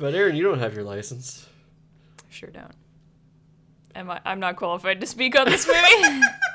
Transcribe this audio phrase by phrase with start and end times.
[0.00, 1.46] But Aaron, you don't have your license.
[2.18, 2.74] I sure don't.
[3.94, 4.20] Am I?
[4.24, 6.22] I'm not qualified to speak on this movie.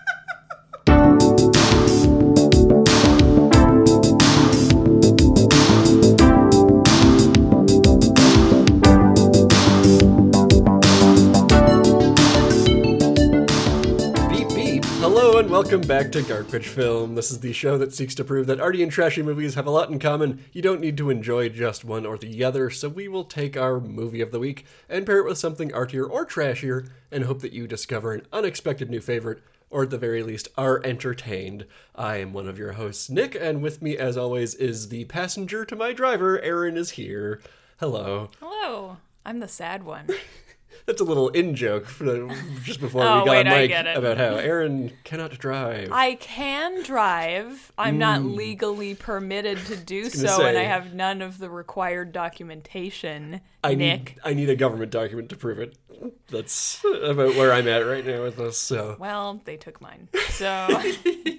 [15.66, 17.16] welcome back to Garbage Film.
[17.16, 19.72] This is the show that seeks to prove that arty and trashy movies have a
[19.72, 20.46] lot in common.
[20.54, 23.80] You don't need to enjoy just one or the other, so we will take our
[23.80, 27.52] movie of the week and pair it with something artier or trashier and hope that
[27.52, 31.66] you discover an unexpected new favorite or at the very least are entertained.
[31.96, 35.66] I am one of your hosts, Nick, and with me as always is the passenger
[35.66, 37.42] to my driver, Aaron is here.
[37.80, 38.30] Hello.
[38.40, 38.98] Hello.
[39.26, 40.10] I'm the sad one.
[40.86, 42.30] That's a little in joke for
[42.64, 45.90] just before Oh, we got wait, on mic about how Aaron cannot drive.
[45.92, 47.72] I can drive.
[47.76, 48.36] I'm not hmm.
[48.36, 53.42] legally permitted to do so, and I have none of the required documentation.
[53.64, 54.16] I Nick.
[54.16, 55.76] need I need a government document to prove it.
[56.30, 58.60] That's about where I'm at right now with this.
[58.60, 60.10] So Well, they took mine.
[60.30, 60.84] So,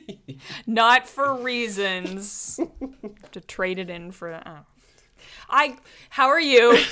[0.66, 2.58] not for reasons
[3.32, 4.40] to trade it in for.
[4.44, 4.58] Oh.
[5.48, 5.76] I.
[6.10, 6.76] How are you?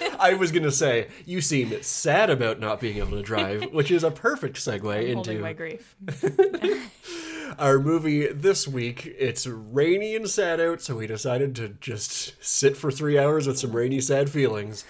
[0.19, 4.03] I was gonna say you seem sad about not being able to drive, which is
[4.03, 5.95] a perfect segue Holding into my grief.
[7.59, 9.05] our movie this week.
[9.17, 13.59] It's rainy and sad out, so we decided to just sit for three hours with
[13.59, 14.85] some rainy, sad feelings.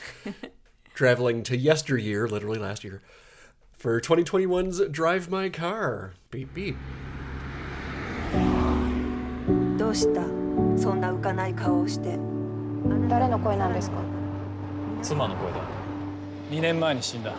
[0.94, 3.02] Traveling to yesteryear, literally last year,
[3.74, 6.14] for 2021's Drive My Car.
[6.32, 6.78] Beep beep.
[9.78, 10.22] どうした
[10.78, 12.18] そんな浮かない顔をして
[13.10, 13.98] 誰の声なんですか
[15.03, 15.59] 妻の声だ。
[16.51, 17.33] 2年前に死んだ。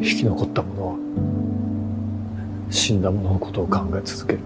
[0.00, 0.96] 生き残った者は
[2.70, 4.38] 死んだ者のことを考え続ける。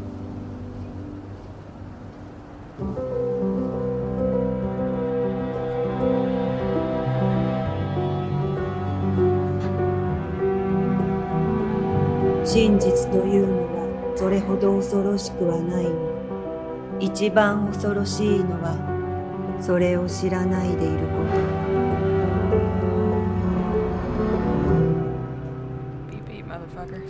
[12.44, 15.84] 真実というのはそれほど恐ろしくはない。
[15.84, 16.16] の
[16.98, 18.95] 一番恐ろしいのは
[19.61, 22.51] それを知らないでいること
[26.09, 27.01] Beep beep, motherfucker.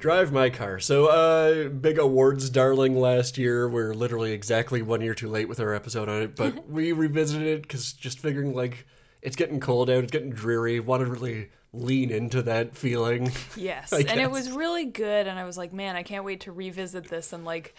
[0.00, 0.78] Drive My Car.
[0.78, 3.68] So, uh, big awards darling last year.
[3.68, 7.46] We're literally exactly one year too late with our episode on it, but we revisited
[7.46, 8.86] it because just figuring like
[9.22, 10.78] it's getting cold out, it's getting dreary.
[10.78, 13.32] Want to really lean into that feeling.
[13.56, 14.30] Yes, I and it guess.
[14.30, 17.44] was really good, and I was like, man, I can't wait to revisit this and
[17.44, 17.74] like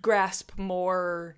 [0.00, 1.36] grasp more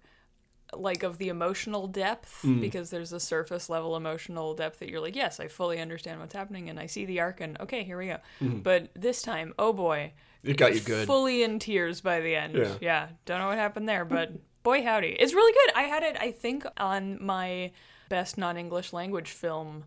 [0.79, 2.59] like of the emotional depth Hmm.
[2.61, 6.33] because there's a surface level emotional depth that you're like, yes, I fully understand what's
[6.33, 8.17] happening and I see the arc and okay, here we go.
[8.41, 10.13] But this time, oh boy.
[10.43, 11.07] It got you good.
[11.07, 12.55] fully in tears by the end.
[12.55, 12.75] Yeah.
[12.79, 13.07] yeah.
[13.25, 14.31] don't know what happened there, but
[14.63, 15.75] boy howdy, it's really good.
[15.75, 17.71] I had it, I think, on my
[18.09, 19.85] best non-English language film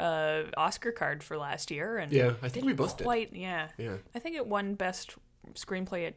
[0.00, 3.04] uh, Oscar card for last year, and Yeah, I think we both did.
[3.04, 3.32] quite.
[3.34, 3.96] Yeah, Yeah.
[4.14, 5.14] I think it won best
[5.54, 6.14] screenplay at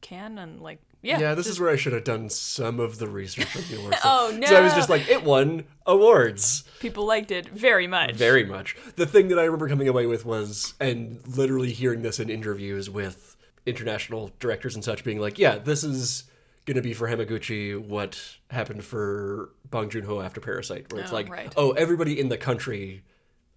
[0.00, 2.98] Cannes, and like yeah, Yeah, this just- is where I should have done some of
[2.98, 3.96] the research on the awards.
[4.04, 4.46] Oh, no!
[4.46, 6.64] So I was just like, it won awards.
[6.80, 8.14] people liked it very much.
[8.14, 8.76] Very much.
[8.96, 12.88] The thing that I remember coming away with was, and literally hearing this in interviews
[12.90, 16.24] with international directors and such, being like, yeah, this is
[16.66, 21.12] going to be for Hamaguchi what happened for Bong Joon Ho after Parasite, where it's
[21.12, 21.52] Oh, like, right.
[21.56, 23.02] oh, everybody in the country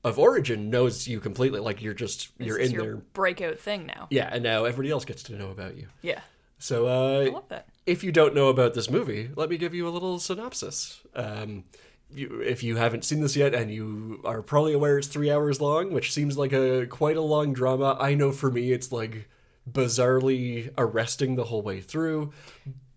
[0.03, 1.59] of origin knows you completely.
[1.59, 2.95] Like, you're just, you're in your there.
[3.13, 4.07] breakout thing now.
[4.09, 5.87] Yeah, and now everybody else gets to know about you.
[6.01, 6.19] Yeah,
[6.63, 7.67] So, I uh, love that.
[7.85, 11.01] if you don't know about this movie, let me give you a little synopsis.
[11.13, 11.65] Um,
[12.09, 15.59] you, if you haven't seen this yet, and you are probably aware it's three hours
[15.59, 19.27] long, which seems like a quite a long drama, I know for me it's like
[19.69, 22.31] bizarrely arresting the whole way through.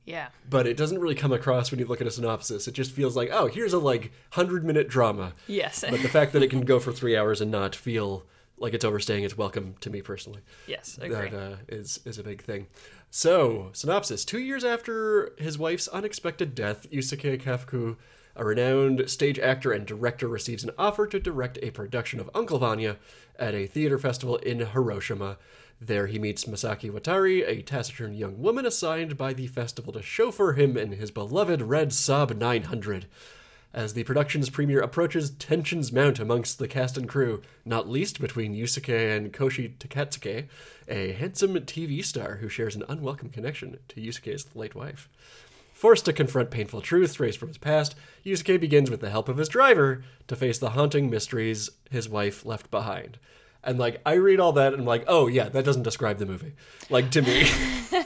[0.05, 2.69] Yeah, But it doesn't really come across when you look at a synopsis.
[2.69, 5.33] It just feels like, oh, here's a like hundred minute drama.
[5.49, 8.27] yes, But the fact that it can go for three hours and not feel
[8.59, 11.29] like it's overstaying its welcome to me personally yes, agree.
[11.29, 12.67] that uh, is is a big thing.
[13.11, 17.97] So, synopsis: Two years after his wife's unexpected death, Yusuke Kafuku,
[18.35, 22.59] a renowned stage actor and director, receives an offer to direct a production of Uncle
[22.59, 22.97] Vanya
[23.39, 25.39] at a theater festival in Hiroshima.
[25.81, 30.55] There, he meets Misaki Watari, a taciturn young woman assigned by the festival to chauffeur
[30.55, 33.07] him in his beloved red Saab 900.
[33.75, 38.55] As the production's premiere approaches, tensions mount amongst the cast and crew, not least between
[38.55, 40.47] Yusuke and Koji Takatsuki,
[40.89, 45.09] a handsome TV star who shares an unwelcome connection to Yusuke's late wife.
[45.75, 49.37] Forced to confront painful truths raised from his past, Yusuke begins with the help of
[49.37, 53.19] his driver to face the haunting mysteries his wife left behind.
[53.63, 56.25] And like I read all that and I'm like, oh yeah, that doesn't describe the
[56.25, 56.55] movie.
[56.89, 57.47] Like to me.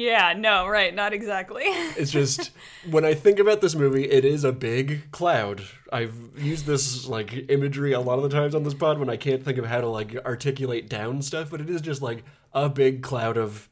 [0.00, 1.64] Yeah, no, right, not exactly.
[1.96, 2.50] It's just
[2.90, 5.62] when I think about this movie, it is a big cloud.
[5.92, 9.16] I've used this like imagery a lot of the times on this pod when I
[9.16, 12.68] can't think of how to like articulate down stuff, but it is just like a
[12.68, 13.68] big cloud of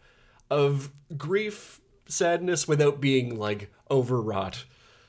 [0.50, 4.64] of grief, sadness without being like overwrought,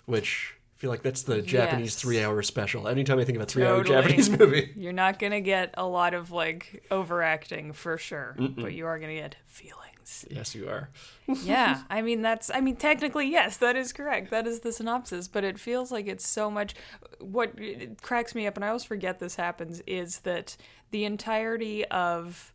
[0.05, 2.23] which I feel like that's the Japanese Yes.
[2.25, 2.87] 3-hour special.
[2.87, 4.01] Anytime I think of a 3-hour Totally.
[4.01, 4.71] Japanese movie.
[4.77, 9.15] You're not gonna get a lot of like overacting for sure, but you are gonna
[9.15, 9.88] get feelings.
[10.29, 10.89] Yes, you are.
[11.43, 14.31] yeah, I mean that's I mean technically yes, that is correct.
[14.31, 16.75] That is the synopsis, but it feels like it's so much
[17.19, 20.57] what it cracks me up and I always forget this happens is that
[20.91, 22.53] the entirety of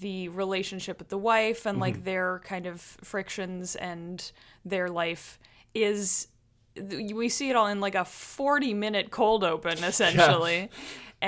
[0.00, 2.04] the relationship with the wife and like mm-hmm.
[2.04, 4.32] their kind of frictions and
[4.64, 5.38] their life
[5.74, 6.28] is
[6.76, 10.70] we see it all in like a 40 minute cold open essentially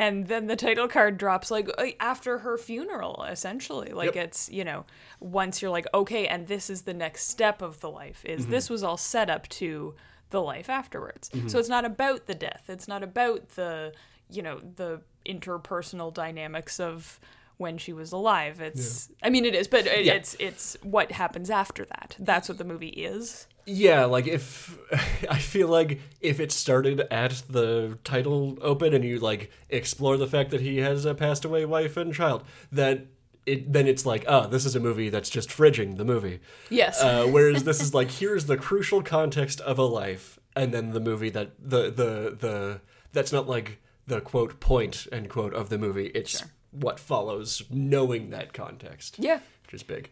[0.02, 3.90] and then the title card drops like uh, after her funeral essentially.
[3.92, 4.24] Like Yep.
[4.26, 4.84] it's you know
[5.20, 8.68] once you're like okay and this is the next step of the life is this
[8.70, 9.94] was all set up to
[10.30, 11.30] the life afterwards.
[11.46, 12.64] So it's not about the death.
[12.68, 13.92] It's not about the
[14.30, 17.18] you know the interpersonal dynamics of
[17.58, 18.60] when she was alive.
[18.60, 20.14] It's i mean it is but it, Yeah.
[20.14, 22.16] it's it's what happens after that.
[22.18, 24.78] That's what the movie is Yeah, like if
[25.30, 30.28] I feel like if it started at the title open and you like explore the
[30.28, 33.06] fact that he has a passed away wife and child, that
[33.44, 36.40] it then it's like, oh, this is a movie that's just fridging the movie.
[36.70, 40.92] yes Uh, whereas this is like here's the crucial context of a life, and then
[40.92, 42.80] the movie that the the the
[43.12, 46.06] that's not like the quote point end quote of the movie.
[46.14, 50.10] It's what follows knowing that context yeah which is big.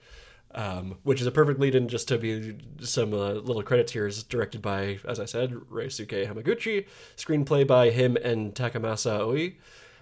[0.57, 4.07] Um, which is a perfect lead in just to be some uh, little credits here
[4.07, 6.87] is directed by, as I said, Ryusuke Hamaguchi,
[7.17, 9.53] screenplay by him and Takamasa Oe,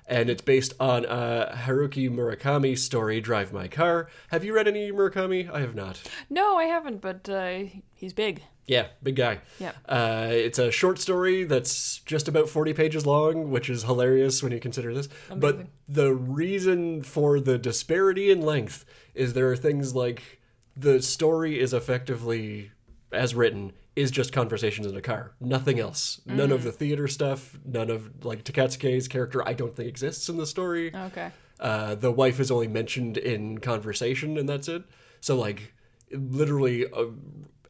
[0.07, 4.09] and it's based on a Haruki Murakami story, Drive My Car.
[4.29, 5.51] Have you read any Murakami?
[5.51, 6.03] I have not.
[6.29, 7.61] no i haven't but uh,
[7.95, 9.41] he's big Yeah, big guy.
[9.59, 9.73] Yeah.
[9.89, 14.53] Uh, it's a short story that's just about 40 pages long, which is hilarious when
[14.53, 15.09] you consider this.
[15.31, 15.41] Amazing.
[15.41, 18.85] But the reason for the disparity in length
[19.15, 20.41] is there are things like
[20.77, 22.71] the story is effectively,
[23.13, 25.33] as written, is just conversations in a car.
[25.39, 26.21] Nothing else.
[26.25, 30.39] None of the theater stuff, none of, like, Takatsuki's character, I don't think exists in
[30.39, 30.95] the story.
[30.95, 31.31] okay
[31.61, 34.83] Uh, the wife is only mentioned in conversation, and that's it.
[35.21, 35.75] So, like,
[36.11, 37.07] literally uh,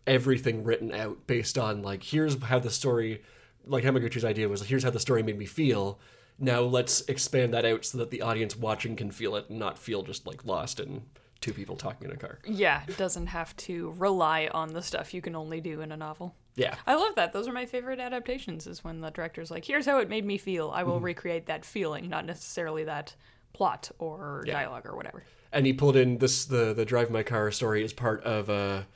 [0.07, 3.23] everything written out based on, like, here's how the story,
[3.67, 5.99] like, Hamaguchi's idea was, here's how the story made me feel.
[6.39, 9.77] Now let's expand that out so that the audience watching can feel it and not
[9.77, 11.03] feel just, like, lost in
[11.43, 12.39] two people talking in a car.
[12.47, 15.97] Yeah, it doesn't have to rely on the stuff you can only do in a
[15.97, 16.35] novel.
[16.55, 16.75] Yeah.
[16.87, 17.33] I love that.
[17.33, 20.39] Those are my favorite adaptations is when the director's like, here's how it made me
[20.39, 20.71] feel.
[20.71, 20.91] I Mm-hmm.
[20.91, 23.15] will recreate that feeling, not necessarily that
[23.53, 25.25] plot or dialogue or whatever.
[25.53, 28.87] and he pulled in this the the drive my car story as part of a,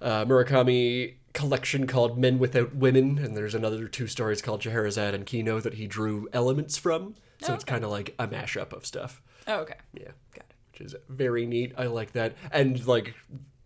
[0.00, 5.24] uh Murakami collection called Men Without Women, and there's another two stories called Scheherazade and
[5.26, 7.14] Kino that he drew elements from.
[7.40, 9.20] So Oh, it's kind of like a mashup of stuff.
[9.46, 9.74] Oh, okay.
[9.94, 10.12] Yeah, Got it.
[10.31, 10.31] which
[10.82, 11.72] is very neat.
[11.78, 12.34] I like that.
[12.50, 13.14] And like,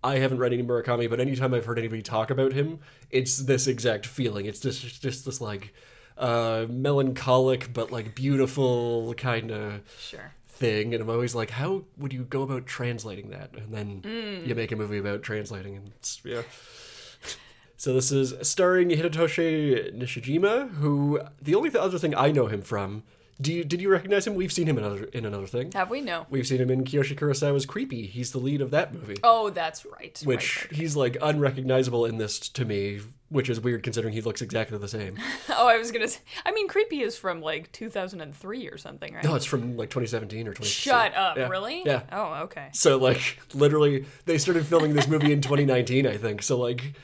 [0.05, 2.79] I haven't read any Murakami, but anytime I've heard anybody talk about him,
[3.11, 4.47] it's this exact feeling.
[4.47, 5.75] It's just it's just this like
[6.19, 10.33] uh melancholic but like beautiful kind of Sure.
[10.49, 14.47] thing and i'm always like how would you go about translating that and then Mm.
[14.47, 15.93] you make a movie about translating and
[16.25, 16.41] yeah
[17.77, 22.63] so this is starring Hidetoshi Nishijima, who the only th- other thing I know him
[22.63, 23.03] from.
[23.41, 24.35] Do you did you recognize him?
[24.35, 25.73] We've seen him in another in another thing.
[25.73, 26.01] Have we?
[26.01, 26.27] No.
[26.31, 28.07] We've seen him in Kiyoshi Kurosawa's Creepy.
[28.07, 30.19] He's the lead of that movie, Oh, that's right.
[30.25, 30.81] which right, right.
[30.81, 34.89] he's like unrecognizable in this to me, which is weird considering he looks exactly the
[34.89, 35.19] same.
[35.59, 36.09] Oh, I was gonna.
[36.09, 39.25] Say, I mean, creepy is from like 2003 or something, right?
[39.25, 40.91] No, it's from like 2017 or 2016.
[40.93, 41.37] Shut up!
[41.37, 41.49] Yeah.
[41.49, 41.83] Really?
[41.85, 42.03] Yeah.
[42.13, 42.69] Oh, okay.
[42.73, 46.43] So like literally they started filming this movie in 2019, I think.
[46.43, 46.95] So like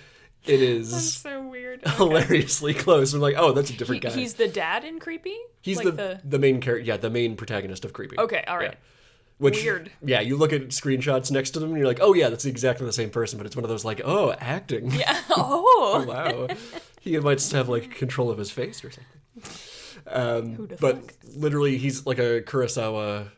[0.47, 1.62] it is So weird.
[1.97, 3.12] hilariously close.
[3.15, 4.11] I'm like, oh, that's a He, different guy.
[4.11, 5.37] he's the dad in Creepy.
[5.62, 8.19] He's like the, the main character, yeah, the main protagonist of Creepy.
[8.19, 8.71] Okay, all right.
[8.73, 8.77] Yeah.
[9.39, 9.91] Which Weird.
[10.05, 12.87] Yeah, you look at screenshots next to them and you're like, oh yeah, that's exactly
[12.87, 13.39] the same person.
[13.39, 14.93] But it's one of those like, oh, acting.
[14.93, 15.21] Yeah.
[15.31, 16.05] Oh.
[16.09, 16.49] wow.
[17.01, 19.53] He might just have like control of his face or something.
[20.07, 21.15] Um, Who'da but thunk?
[21.37, 23.29] literally, he's like a Kurosawa,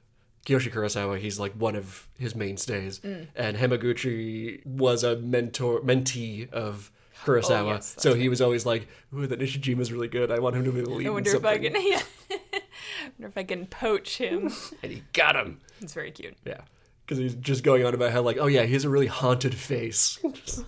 [0.46, 1.18] Kiyoshi Kurosawa.
[1.18, 3.28] He's like one of his mainstays, Mm.
[3.34, 6.90] and Hamaguchi was a mentor, mentee of
[7.24, 7.60] Kurosawa.
[7.62, 10.30] Oh, yes, so he was always like, "Ooh, that Nishijima's really good.
[10.30, 11.82] I want him to be the lead." I wonder if I something." can.
[11.90, 12.02] Yeah.
[12.30, 14.52] I wonder if I can poach him.
[14.82, 15.60] And he got him.
[15.80, 16.36] It's very cute.
[16.44, 16.60] Yeah.
[17.04, 19.54] Because he's just going on about how, like, oh yeah, he has a really haunted
[19.54, 20.18] face.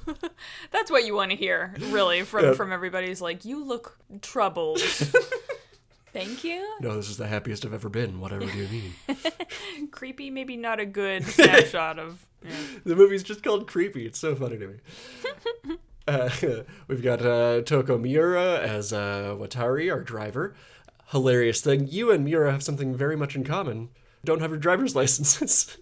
[0.70, 2.52] That's what you want to hear, really, from Yeah.
[2.52, 3.10] from everybody.
[3.10, 4.80] Is like, you look troubled.
[6.12, 6.66] Thank you.
[6.80, 8.20] no, this is the happiest I've ever been.
[8.20, 9.88] Whatever do you mean?
[9.90, 12.26] Creepy, maybe not a good snapshot of
[12.84, 14.06] the movie's just called Creepy.
[14.06, 15.76] It's so funny to me.
[16.06, 16.30] Uh,
[16.88, 20.54] we've got uh, Toko Miura as uh, Watari, our driver.
[21.10, 23.88] Hilarious thing, you and Miura have something very much in common.
[24.24, 25.76] Don't have your driver's licenses.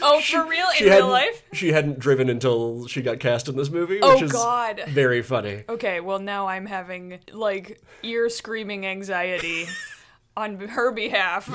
[0.00, 0.66] Oh, for real?
[0.78, 1.42] In real life?
[1.52, 4.82] She hadn't driven until she got cast in this movie, Oh, which is God.
[4.88, 5.64] very funny.
[5.68, 9.66] Okay, well now I'm having like ear screaming anxiety
[10.36, 11.48] on her behalf.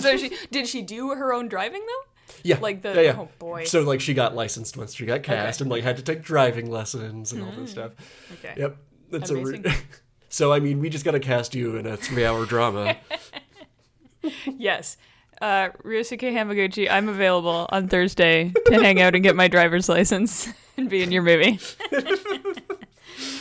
[0.00, 2.08] so she did she do her own driving though?
[2.42, 3.16] Yeah, Like the- yeah, yeah.
[3.18, 3.64] oh, boy.
[3.64, 5.64] So like she got licensed once she got cast Okay.
[5.64, 7.92] and like had to take driving lessons and all this stuff.
[8.34, 8.54] Okay.
[8.56, 8.76] Yep,
[9.10, 9.36] that's a.
[9.36, 9.62] Re-
[10.28, 12.96] so I mean, we just got to cast you in a three-hour drama.
[14.58, 14.96] Yes.
[15.40, 20.48] Uh, Ryusuke Hamaguchi, I'm available on Thursday to hang out and get my driver's license
[20.76, 21.60] and be in your movie.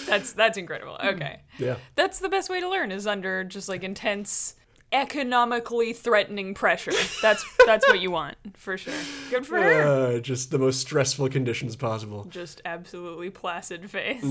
[0.08, 0.98] that's that's incredible.
[1.04, 1.39] Okay.
[1.58, 1.77] yeah.
[1.96, 4.56] That's the best way to learn is under just like intense
[4.92, 6.92] economically threatening pressure.
[7.22, 8.94] That's that's what you want, for sure.
[9.30, 9.82] Good for her.
[10.15, 12.25] Uh, just the most stressful conditions possible.
[12.30, 14.24] Just absolutely placid face.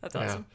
[0.00, 0.24] That's Yeah.
[0.24, 0.46] awesome.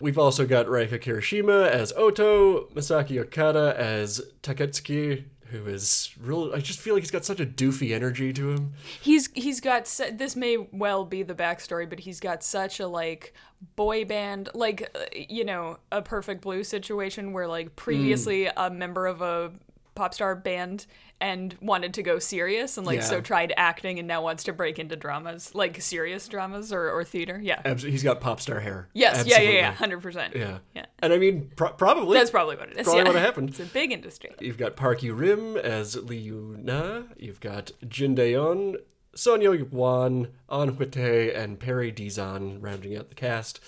[0.00, 5.24] We've also got Reika Kirishima as Oto, Masaki Okada as Takatsuki,
[5.54, 6.52] who is real.
[6.54, 8.72] I just feel like he's got such a doofy energy to him.
[9.00, 13.32] He's he's got this may well be the backstory, but he's got such a like
[13.76, 19.06] boy band, like uh, you know, a Perfect Blue situation where like previously a member
[19.06, 19.52] of a
[19.94, 20.86] pop star band
[21.20, 23.04] and wanted to go serious and like Yeah.
[23.04, 27.04] so tried acting and now wants to break into dramas, like serious dramas or, or
[27.04, 27.40] theater.
[27.42, 27.60] Yeah.
[27.64, 28.88] Absolutely, he's got pop star hair.
[28.94, 29.24] yes.
[29.26, 29.40] Yeah.
[29.40, 29.50] Yeah.
[29.50, 29.72] Yeah.
[29.72, 30.34] Hundred percent.
[30.36, 30.58] Yeah.
[30.74, 30.86] Yeah.
[30.98, 32.18] And I mean, pro- probably.
[32.18, 32.84] That's probably what it is.
[32.84, 33.08] Probably yeah.
[33.08, 33.50] what happened.
[33.50, 34.32] It's a big industry.
[34.40, 37.02] You've got Park Rim as Liu Na.
[37.16, 38.76] You've got Jin Daeon,
[39.14, 43.60] Sonia Yuan, An Huite, and Perry Dizon rounding out the cast.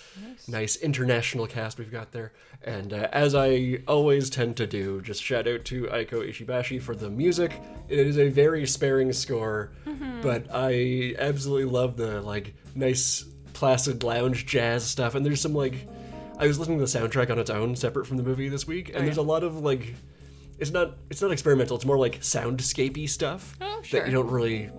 [0.49, 0.77] Nice.
[0.77, 2.33] international cast we've got there.
[2.63, 6.95] And uh, as I always tend to do, just shout out to Eiko Ishibashi for
[6.97, 7.61] the music.
[7.89, 9.71] It is a very sparing score,
[10.23, 15.15] but I absolutely love the like nice placid lounge jazz stuff.
[15.15, 15.87] And there's some like
[16.39, 18.91] I was listening to the soundtrack on its own, separate from the movie this week,
[18.95, 19.95] and there's a lot of like
[20.59, 21.77] it's not it's not experimental.
[21.77, 24.01] It's more like soundscapey stuff Oh, sure.
[24.01, 24.71] that you don't really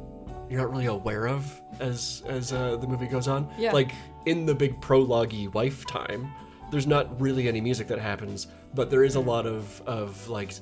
[0.50, 3.50] you're not really aware of as as uh, the movie goes on.
[3.58, 3.72] Yeah.
[3.72, 3.92] Like
[4.26, 6.30] in the big prologue wife time,
[6.72, 10.54] there's not really any music that happens, but there is a lot of of like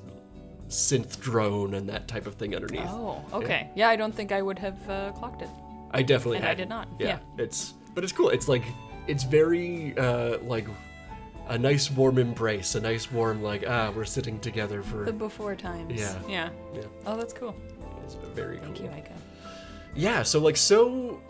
[0.67, 2.87] synth drone and that type of thing underneath.
[2.87, 3.69] Oh, okay.
[3.75, 5.49] Yeah, I don't think I would have uh, clocked it.
[5.91, 7.07] I definitely And I did not, Yeah,
[7.37, 7.43] yeah.
[7.43, 8.29] it's but it's cool.
[8.29, 8.63] It's like
[9.07, 10.67] it's very uh like
[11.47, 15.55] a nice warm embrace, a nice warm like ah we're sitting together for The before
[15.55, 15.93] times.
[15.99, 16.17] Yeah.
[16.27, 16.49] Yeah.
[16.73, 16.81] Yeah.
[17.05, 17.55] Oh, that's cool.
[18.03, 18.85] it's very Thank cool.
[18.85, 19.11] you, Aika.
[19.95, 21.21] Yeah, so like so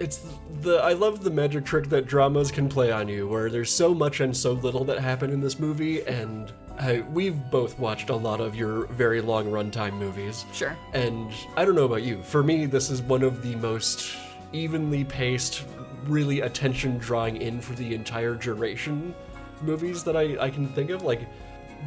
[0.00, 0.26] it's
[0.62, 3.94] the I love the magic trick that dramas can play on you where there's so
[3.94, 8.16] much and so little that happen in this movie and I, we've both watched a
[8.16, 10.44] lot of your very long runtime movies.
[10.52, 10.76] Sure.
[10.92, 12.22] And I don't know about you.
[12.22, 14.14] For me, this is one of the most
[14.52, 15.64] evenly paced,
[16.04, 19.14] really attention drawing in for the entire duration
[19.62, 21.02] movies that I, I can think of.
[21.02, 21.20] Like,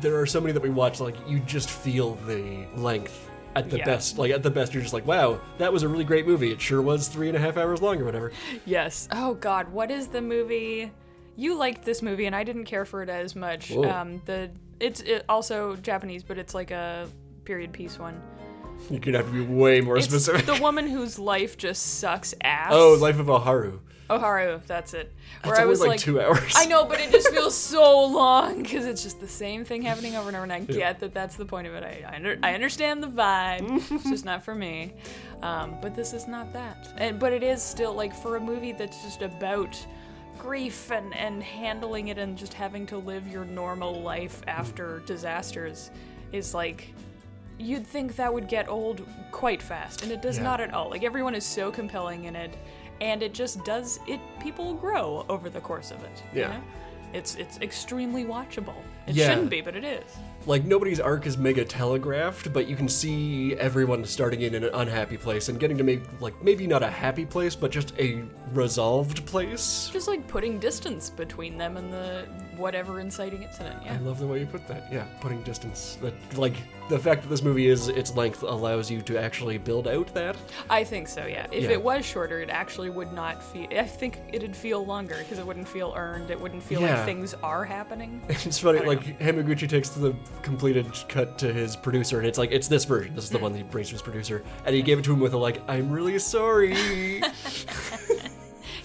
[0.02, 3.78] there are so many that we watch, like, you just feel the length at the
[3.78, 3.86] Yeah.
[3.86, 4.18] best.
[4.18, 6.52] Like, at the best, you're just like, wow, that was a really great movie.
[6.52, 8.32] It sure was three and a half hours long or whatever.
[8.66, 9.08] Yes.
[9.12, 10.92] Oh God, what is the movie?
[11.36, 13.72] You liked this movie, and I didn't care for it as much.
[13.72, 13.90] Whoa.
[13.90, 17.08] Um, the it's it, also Japanese, but it's like a
[17.46, 18.22] period piece one.
[18.90, 20.46] You could have to be way more It's specific.
[20.46, 22.70] the woman whose life just sucks ass.
[22.72, 23.80] oh, Life of Oharu.
[24.10, 25.14] Oharu, that's it.
[25.44, 26.54] Where That's I was like, like, two hours.
[26.56, 30.16] I know, but it just feels so long because it's just the same thing happening
[30.16, 30.44] over and over.
[30.44, 31.84] And I get that that's the point of it.
[31.84, 33.92] I I, under, I understand the vibe.
[33.92, 34.94] it's just not for me.
[35.44, 36.90] Um, but this is not that.
[36.98, 39.78] And but it is still like for a movie that's just about
[40.38, 45.92] grief and and handling it and just having to live your normal life after disasters
[46.32, 46.94] is like
[47.58, 50.44] you'd think that would get old quite fast and it does Yeah.
[50.46, 52.56] not at all like everyone is so compelling in it
[53.02, 56.50] and it just does it people grow over the course of it you Yeah.
[56.58, 56.62] know?
[57.14, 58.76] it's it's extremely watchable
[59.08, 59.30] it Yeah.
[59.30, 60.04] shouldn't be but it is
[60.46, 65.18] like nobody's arc is mega telegraphed, but you can see everyone starting in an unhappy
[65.18, 69.26] place and getting to make like maybe not a happy place, but just a resolved
[69.26, 69.90] place.
[69.92, 72.26] just like putting distance between them and the
[72.60, 74.84] whatever inciting incident yeah I love the way you put that.
[74.92, 75.98] Yeah, putting distance.
[76.02, 76.56] That like
[76.90, 80.36] the fact that this movie is its length allows you to actually build out that.
[80.70, 81.46] I think so, yeah.
[81.52, 81.72] If Yeah.
[81.72, 83.68] it was shorter, it actually would not feel.
[83.72, 86.32] I think it'd feel longer because it wouldn't feel earned.
[86.32, 86.96] It wouldn't feel Yeah.
[86.98, 88.22] like things are happening.
[88.30, 92.68] It's funny, like Hamaguchi takes the completed cut to his producer, and it's like it's
[92.68, 93.16] this version.
[93.16, 93.44] This is the Hmm.
[93.44, 95.38] one that he brings to his producer, and he gave it to him with a
[95.38, 96.76] like, "I'm really sorry."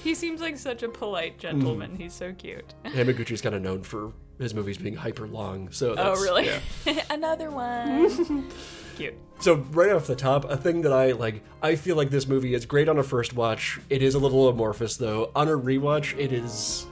[0.05, 1.93] He seems like such a polite gentleman.
[1.93, 1.99] Mm.
[2.01, 2.75] He's so cute.
[2.85, 6.47] Hamaguchi's kind of known for his movies being hyper long, so Oh, really?
[6.85, 7.03] yeah.
[7.11, 8.51] Another one.
[8.97, 9.15] Cute.
[9.41, 12.55] So right off the top, a thing that I like, I feel like this movie
[12.55, 13.81] is great on a first watch.
[13.91, 15.33] It is a little amorphous though.
[15.35, 16.87] On a rewatch, it is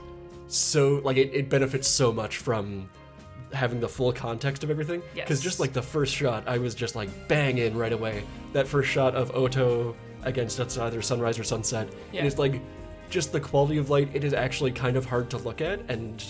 [0.47, 2.89] so like it, it benefits so much from
[3.53, 5.01] having the full context of everything.
[5.13, 5.41] Because Yes.
[5.41, 8.23] just like the first shot, I was just like bang in right away.
[8.51, 12.19] That first shot of Oto against it's either sunrise or sunset, Yeah.
[12.19, 12.59] and it's like
[13.13, 14.09] just the quality of light.
[14.13, 16.21] It is actually kind of hard to look at, and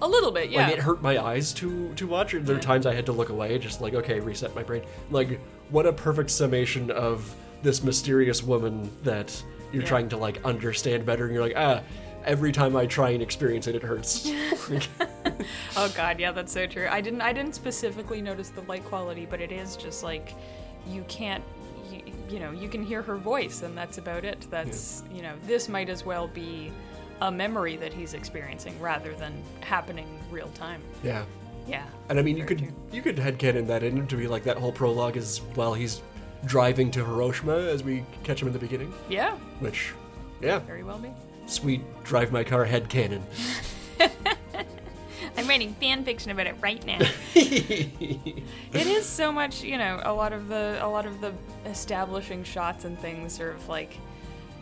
[0.00, 0.64] A little bit, yeah.
[0.66, 2.34] like it hurt my eyes to to watch.
[2.38, 4.82] There are times I had to look away, just like okay, reset my brain.
[5.10, 9.88] Like what a perfect summation of this mysterious woman that you're Yeah.
[9.88, 11.82] trying to like understand better, and you're like ah.
[12.22, 14.30] Every time I try and experience it, it hurts.
[15.76, 16.86] Oh god, yeah, that's so true.
[16.90, 20.34] I didn't I didn't specifically notice the light quality, but it is just like
[20.86, 21.42] you can't
[22.30, 24.46] you, know, you can hear her voice and that's about it.
[24.50, 26.70] That's, you know, this might as well be
[27.20, 30.80] a memory that he's experiencing rather than happening real time.
[31.02, 31.24] yeah,
[31.68, 31.84] Yeah.
[32.08, 32.72] and I mean, you could true.
[32.92, 36.00] you could headcanon that in to be like that whole prologue is while he's
[36.46, 39.92] driving to Hiroshima as we catch him in the beginning, Yeah, which,
[40.40, 41.10] yeah, very well be.
[41.46, 43.20] sweet drive my car headcanon.
[45.36, 46.98] I'm writing fan fiction about it right now.
[47.34, 48.42] it
[48.74, 51.32] is so much, you know, a lot of the a lot of the
[51.64, 53.96] establishing shots and things are of like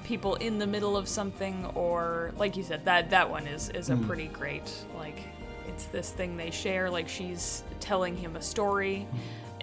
[0.05, 3.91] people in the middle of something or like you said that that one is is
[3.91, 4.07] a hmm.
[4.07, 5.21] pretty great like
[5.69, 9.07] it's this thing they share like she's telling him a story.
[9.11, 9.19] Hmm.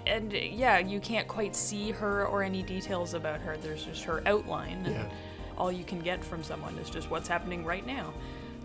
[0.06, 3.56] And yeah you can't quite see her or any details about her.
[3.56, 4.84] There's just her outline.
[4.86, 5.10] And Yeah.
[5.58, 8.12] all you can get from someone is just what's happening right now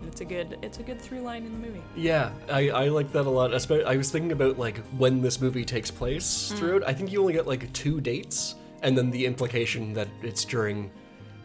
[0.06, 3.12] it's a good it's a good through line in the movie Yeah, I, I like
[3.12, 3.50] that a lot.
[3.52, 6.58] Espe- I was thinking about like when this movie takes place Mm.
[6.58, 6.82] throughout.
[6.86, 10.90] I think you only get like two dates, and then the implication that it's during,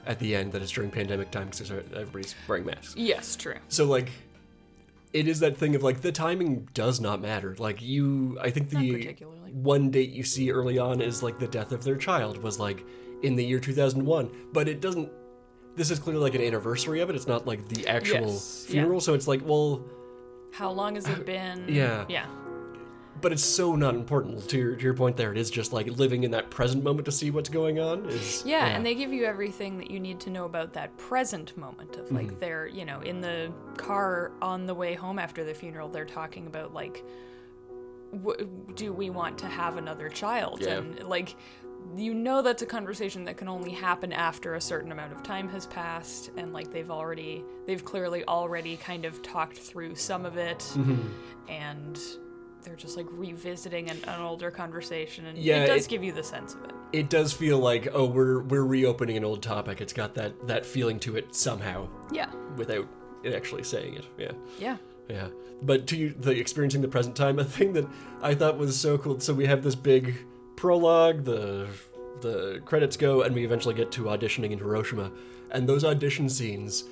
[0.05, 2.95] at the end, that it's during pandemic time because everybody's wearing masks.
[2.95, 4.09] yes true So like,
[5.13, 7.55] it is that thing of like the timing does not matter.
[7.57, 9.15] Like you, I think the
[9.51, 12.83] one date you see early on is like the death of their child was like
[13.23, 15.09] in the year 2001, but it doesn't.
[15.77, 17.15] This is clearly like an anniversary of it.
[17.15, 18.71] It's not like the actual Yes, yeah.
[18.73, 18.99] funeral.
[18.99, 19.81] So it's like, well,
[20.51, 21.65] How long has it been?
[21.69, 22.03] yeah.
[22.09, 22.25] Yeah.
[23.21, 25.87] but it's so not important to your, to your point there it is just like
[25.97, 28.67] living in that present moment to see what's going on is yeah.
[28.67, 32.11] and they give you everything that you need to know about that present moment of
[32.11, 32.39] like Mm-hmm.
[32.39, 36.45] they're, you know, in the car on the way home after the funeral, they're talking
[36.47, 37.03] about like,
[38.23, 40.59] w- do we want to have another child?
[40.61, 40.77] Yeah.
[40.77, 41.35] And like,
[41.95, 45.47] you know, that's a conversation that can only happen after a certain amount of time
[45.49, 50.37] has passed, and like they've already, they've clearly already kind of talked through some of
[50.37, 51.07] it, Mm-hmm.
[51.49, 51.99] and.
[52.63, 56.11] They're just like revisiting an, an older conversation, and Yeah, it does it- give you
[56.11, 56.71] the sense of it.
[56.91, 60.65] it does feel like oh we're we're reopening an old topic it's got that that
[60.65, 62.85] feeling to it somehow Yeah, without
[63.23, 64.77] it actually saying it yeah yeah.
[65.07, 65.27] yeah
[65.61, 67.87] but to you the experiencing the present time a thing that
[68.21, 70.15] i thought was so cool so we have this big
[70.57, 71.67] prologue the
[72.21, 75.11] the credits go and we eventually get to auditioning in hiroshima
[75.51, 76.83] and those audition scenes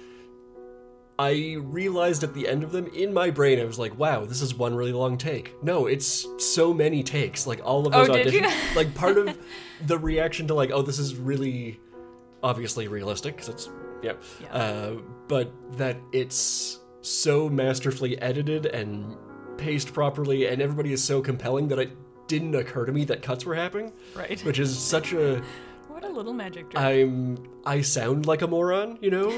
[1.17, 4.41] I realized at the end of them in my brain, I was like, wow, this
[4.41, 5.53] is one really long take.
[5.63, 7.47] No, it's so many takes.
[7.47, 8.41] Like all of Oh, those you?
[8.41, 8.75] auditions.
[8.75, 9.37] like part of
[9.87, 11.79] the reaction to like, oh, this is really
[12.43, 13.69] obviously realistic because it's
[14.03, 14.13] yeah.
[14.41, 14.47] Yeah.
[14.53, 14.91] Uh,
[15.29, 19.15] but that it's so masterfully edited and
[19.57, 21.91] paced properly, and everybody is so compelling that it
[22.27, 24.39] didn't occur to me that cuts were happening, Right.
[24.41, 25.41] which is such a
[25.87, 26.81] What a little magic trick.
[26.83, 29.29] I'm I sound like a moron, you know?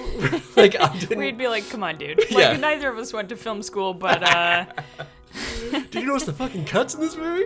[0.55, 1.17] like I didn't.
[1.19, 2.17] We'd be like, come on, dude.
[2.31, 2.57] Like, Yeah.
[2.57, 4.65] neither of us went to film school, but, uh,
[5.91, 7.45] Did you notice the fucking cuts in this movie?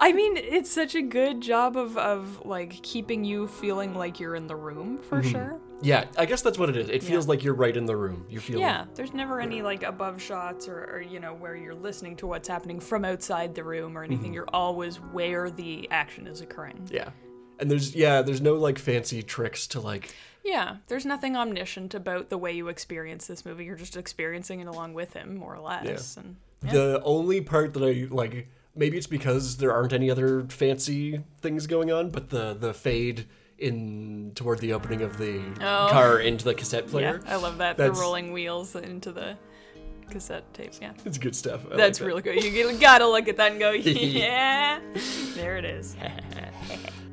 [0.00, 4.34] I mean, it's such a good job of, of, like, keeping you feeling like you're
[4.34, 5.30] in the room, for Mm-hmm.
[5.30, 5.60] sure.
[5.82, 6.88] Yeah, I guess that's what it is.
[6.88, 7.30] It feels Yeah.
[7.30, 8.24] like you're right in the room.
[8.28, 11.74] You feel Yeah, there's never any, like, above shots or, or, you know, where you're
[11.74, 14.26] listening to what's happening from outside the room or anything.
[14.26, 14.34] Mm-hmm.
[14.34, 16.88] You're always where the action is occurring.
[16.90, 17.10] Yeah.
[17.58, 20.14] And there's yeah, there's no like fancy tricks to like
[20.44, 23.64] Yeah, there's nothing omniscient about the way you experience this movie.
[23.64, 26.16] You're just experiencing it along with him, more or less.
[26.16, 31.22] And the only part that I like maybe it's because there aren't any other fancy
[31.40, 33.26] things going on, but the the fade
[33.62, 35.88] in toward the opening of the Oh.
[35.90, 37.20] car into the cassette player.
[37.24, 37.32] yeah.
[37.34, 37.76] I love that.
[37.76, 39.36] That's- The rolling wheels into the
[40.10, 40.78] cassette tapes.
[40.82, 40.92] Yeah.
[41.04, 41.60] It's good stuff.
[41.64, 42.04] I like That's that.
[42.04, 42.42] really good.
[42.42, 44.80] You gotta look at that and go, yeah,
[45.36, 45.96] there it is.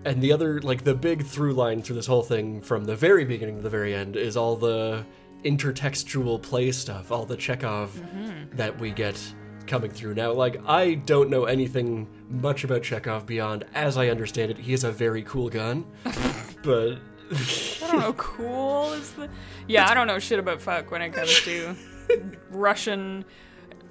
[0.06, 3.26] And the other, like the big through line through this whole thing, from the very
[3.26, 5.04] beginning to the very end, is all the
[5.44, 8.56] intertextual play stuff, all the Chekhov Mm-hmm.
[8.56, 9.22] that we get
[9.70, 10.16] coming through.
[10.16, 14.74] Now, like I don't know anything much about Chekhov beyond, as I understand it, he
[14.74, 15.86] is a very cool gun,
[16.64, 16.98] but
[17.32, 18.14] I don't know.
[18.14, 19.30] Cool is the.
[19.68, 21.76] Yeah, I don't know shit about fuck when it comes to
[22.50, 23.24] Russian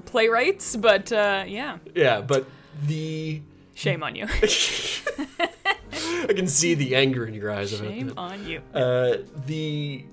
[0.04, 1.78] playwrights, but uh, yeah.
[1.94, 2.46] yeah, but
[2.86, 3.40] the
[3.74, 4.26] Shame on you.
[6.28, 8.18] I can see the anger in your eyes about Shame that.
[8.18, 8.60] on you.
[8.74, 10.04] Uh, the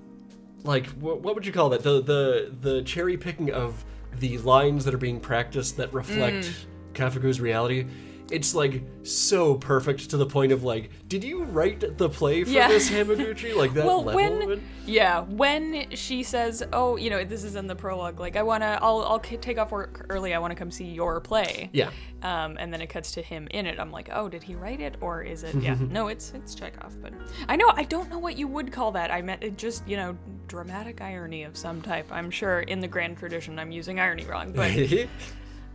[0.62, 1.82] like what, what would you call that?
[1.82, 3.84] The the the cherry picking of
[4.20, 6.54] the lines that are being practiced that reflect Mm.
[6.94, 7.86] Kafuku's reality.
[8.30, 12.50] It's like so perfect to the point of like, did you write the play for
[12.50, 12.66] Yeah.
[12.68, 13.54] this Hamaguchi?
[13.54, 14.14] Like that well, level
[14.48, 18.18] when yeah, when she says, "Oh, you know, this is in the prologue.
[18.20, 20.34] Like, I wanna, I'll, I'll take off work early.
[20.34, 21.90] I want to come see your play." Yeah.
[22.22, 23.78] Um, and then it cuts to him in it.
[23.78, 25.76] I'm like, "Oh, did he write it, or is it?" Yeah.
[25.90, 27.00] no, it's it's Chekhov.
[27.00, 27.12] But
[27.48, 29.10] I know I don't know what you would call that.
[29.12, 30.16] I meant it just you know
[30.48, 32.06] dramatic irony of some type.
[32.10, 34.70] I'm sure in the grand tradition I'm using irony wrong, but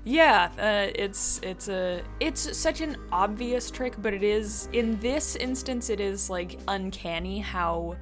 [0.04, 5.36] Yeah, uh, it's it's a it's such an obvious trick, but it is in this
[5.36, 7.96] instance it is like uncanny how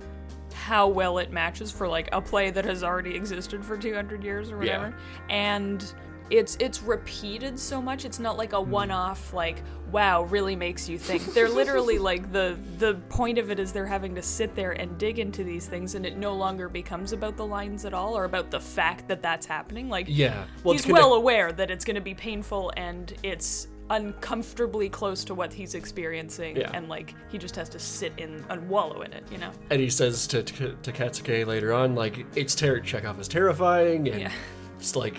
[0.53, 4.51] how well it matches for like a play that has already existed for 200 years
[4.51, 4.77] or Yeah.
[4.77, 4.97] whatever.
[5.29, 5.93] And
[6.29, 8.05] it's it's repeated so much.
[8.05, 8.71] It's not like a hmm.
[8.71, 9.61] one-off like
[9.91, 11.33] wow, really makes you think.
[11.33, 14.97] They're literally like the the point of it is they're having to sit there and
[14.97, 18.25] dig into these things and it no longer becomes about the lines at all or
[18.25, 19.89] about the fact that that's happening.
[19.89, 20.45] Like Yeah.
[20.63, 25.33] Well, he's well aware that it's going to be painful and it's uncomfortably close to
[25.33, 26.69] what he's experiencing Yeah.
[26.75, 29.81] and like he just has to sit in and wallow in it you know And
[29.81, 34.21] he says to, to, to Katsuke later on, like, it's ter- Chekhov is terrifying, and
[34.21, 34.31] Yeah.
[34.77, 35.17] just like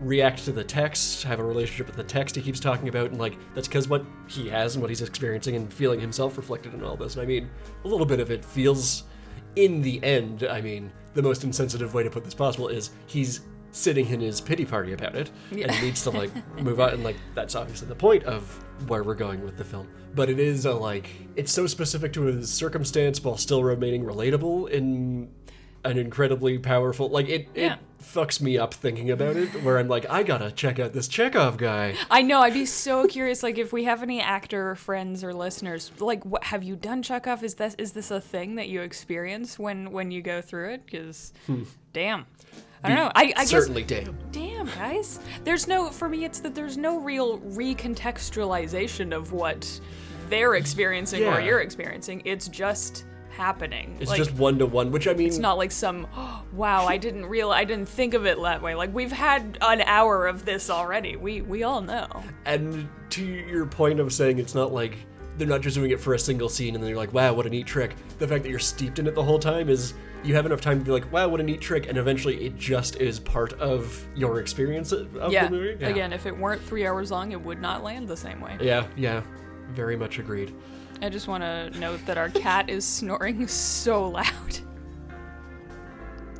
[0.00, 3.18] react to the text, have a relationship with the text he keeps talking about, and
[3.18, 6.82] like that's because what he has and what he's experiencing and feeling himself reflected in
[6.82, 7.14] all this.
[7.14, 7.48] And I mean,
[7.84, 9.04] a little bit of it feels,
[9.56, 13.40] in the end, I mean, the most insensitive way to put this possible is he's
[13.72, 16.30] sitting in his pity party about it and needs to like
[16.62, 18.42] move on and like that's obviously the point of
[18.88, 22.22] where we're going with the film but it is a like it's so specific to
[22.22, 25.28] his circumstance while still remaining relatable in
[25.86, 27.74] an incredibly powerful like it Yeah.
[27.74, 31.08] it fucks me up thinking about it where i'm like i gotta check out this
[31.08, 31.94] chekhov guy.
[32.10, 35.90] I know i'd be so curious like if we have any actor friends or listeners
[35.98, 37.42] like what have you done chekhov?
[37.42, 40.86] Is this is this a thing that you experience when when you go through it?
[40.86, 41.64] Because hmm.
[41.92, 42.26] damn.
[42.84, 43.12] I don't know.
[43.14, 44.16] I, I guess certainly damn.
[44.30, 45.18] Damn guys.
[45.44, 49.80] There's no for me it's that there's no real recontextualization of what
[50.28, 52.22] they're experiencing or you're experiencing.
[52.24, 53.04] It's just
[53.36, 56.42] happening it's like just one to one which i mean it's not like some "Oh,
[56.52, 59.82] wow i didn't real i didn't think of it that way like we've had an
[59.82, 62.06] hour of this already we we all know
[62.44, 64.96] And to your point of saying it's not like
[65.36, 67.46] they're not just doing it for a single scene and then you're like, wow, what
[67.46, 67.94] a neat trick.
[68.18, 69.94] The fact that you're steeped in it the whole time is
[70.24, 72.56] you have enough time to be like, wow, what a neat trick, and eventually it
[72.56, 75.44] just is part of your experience of yeah.
[75.44, 75.76] the movie.
[75.80, 75.88] Yeah.
[75.88, 78.86] again if it weren't three hours long it would not land the same way Yeah,
[78.96, 79.22] yeah.
[79.70, 80.54] Very much agreed.
[81.02, 84.58] I just want to note that our cat is snoring so loud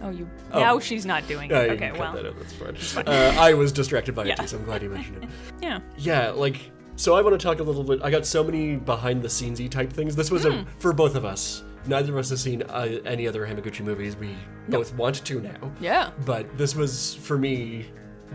[0.03, 0.61] oh you Oh.
[0.61, 3.05] now she's not doing it Uh, okay well that out, that's fine.
[3.09, 4.35] Uh, I was distracted by Yeah.
[4.35, 5.29] it too, so I'm glad you mentioned it.
[5.62, 6.57] yeah Yeah, like
[6.97, 8.01] so I want to talk a little bit.
[8.03, 10.16] I got so many behind the scenesy type things.
[10.16, 10.49] This was Hmm.
[10.51, 11.62] a for both of us.
[11.87, 14.16] Neither of us has seen uh, any other Hamaguchi movies.
[14.16, 14.35] We
[14.69, 15.71] both want to now.
[15.81, 17.87] yeah But this was for me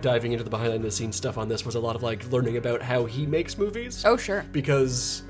[0.02, 2.58] diving into the behind the scenes stuff on this was a lot of like learning
[2.58, 5.24] about how he makes movies oh sure because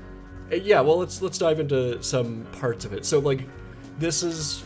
[0.50, 3.04] Uh, yeah, well let's let's dive into some parts of it.
[3.04, 3.46] So like
[3.98, 4.64] this is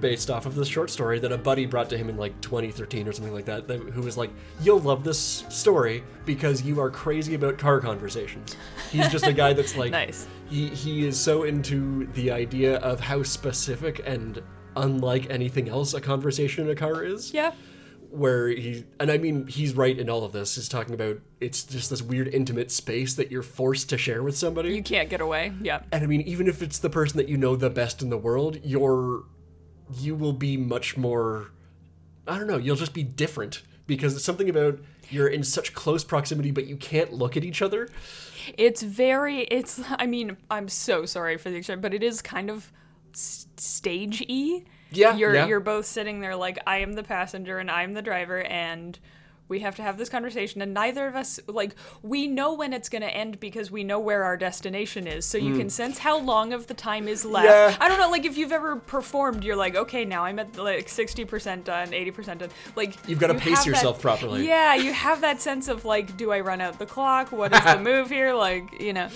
[0.00, 3.08] based off of this short story that a buddy brought to him in like 2013
[3.08, 4.30] or something like that, that who was like,
[4.62, 8.56] "You'll love this story because you are crazy about car conversations."
[8.90, 10.26] He's just a guy that's like Nice.
[10.48, 14.40] he he is so into the idea of how specific and
[14.76, 17.52] unlike anything else a conversation in a car is yeah
[18.12, 20.54] where he and I mean he's right in all of this.
[20.54, 24.36] He's talking about it's just this weird intimate space that you're forced to share with
[24.36, 24.74] somebody.
[24.74, 27.36] you can't get away yeah and I mean even if it's the person that you
[27.36, 29.24] know the best in the world, you're
[29.98, 31.50] you will be much more
[32.28, 34.78] I don't know, you'll just be different because it's something about
[35.10, 37.88] you're in such close proximity but you can't look at each other.
[38.56, 39.42] It's very.
[39.42, 39.80] It's.
[39.98, 42.72] I mean, I'm so sorry for the expression, but it is kind of
[43.14, 44.24] stage.
[44.92, 45.46] Yeah, You're yeah.
[45.46, 48.98] you're both sitting there like I am the passenger and I'm the driver and.
[49.48, 52.88] We have to have this conversation, and neither of us like we know when it's
[52.88, 55.26] going to end because we know where our destination is.
[55.26, 55.58] So you hmm.
[55.58, 57.48] can sense how long of the time is left.
[57.48, 57.76] Yeah.
[57.78, 60.88] I don't know, like if you've ever performed, you're like, okay, now I'm at like
[60.88, 62.48] sixty percent done, eighty percent done.
[62.76, 64.46] Like You've gotta you pace have that- yourself properly.
[64.46, 67.30] Yeah, you have that sense of like, do I run out the clock?
[67.30, 68.32] What is the move here?
[68.32, 69.10] Like, you know.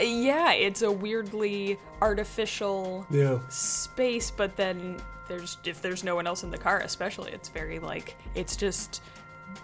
[0.00, 3.38] Yeah, it's a weirdly artificial Yeah.
[3.48, 4.96] space, but then
[5.28, 9.02] there's if there's no one else in the car, especially, it's very like it's just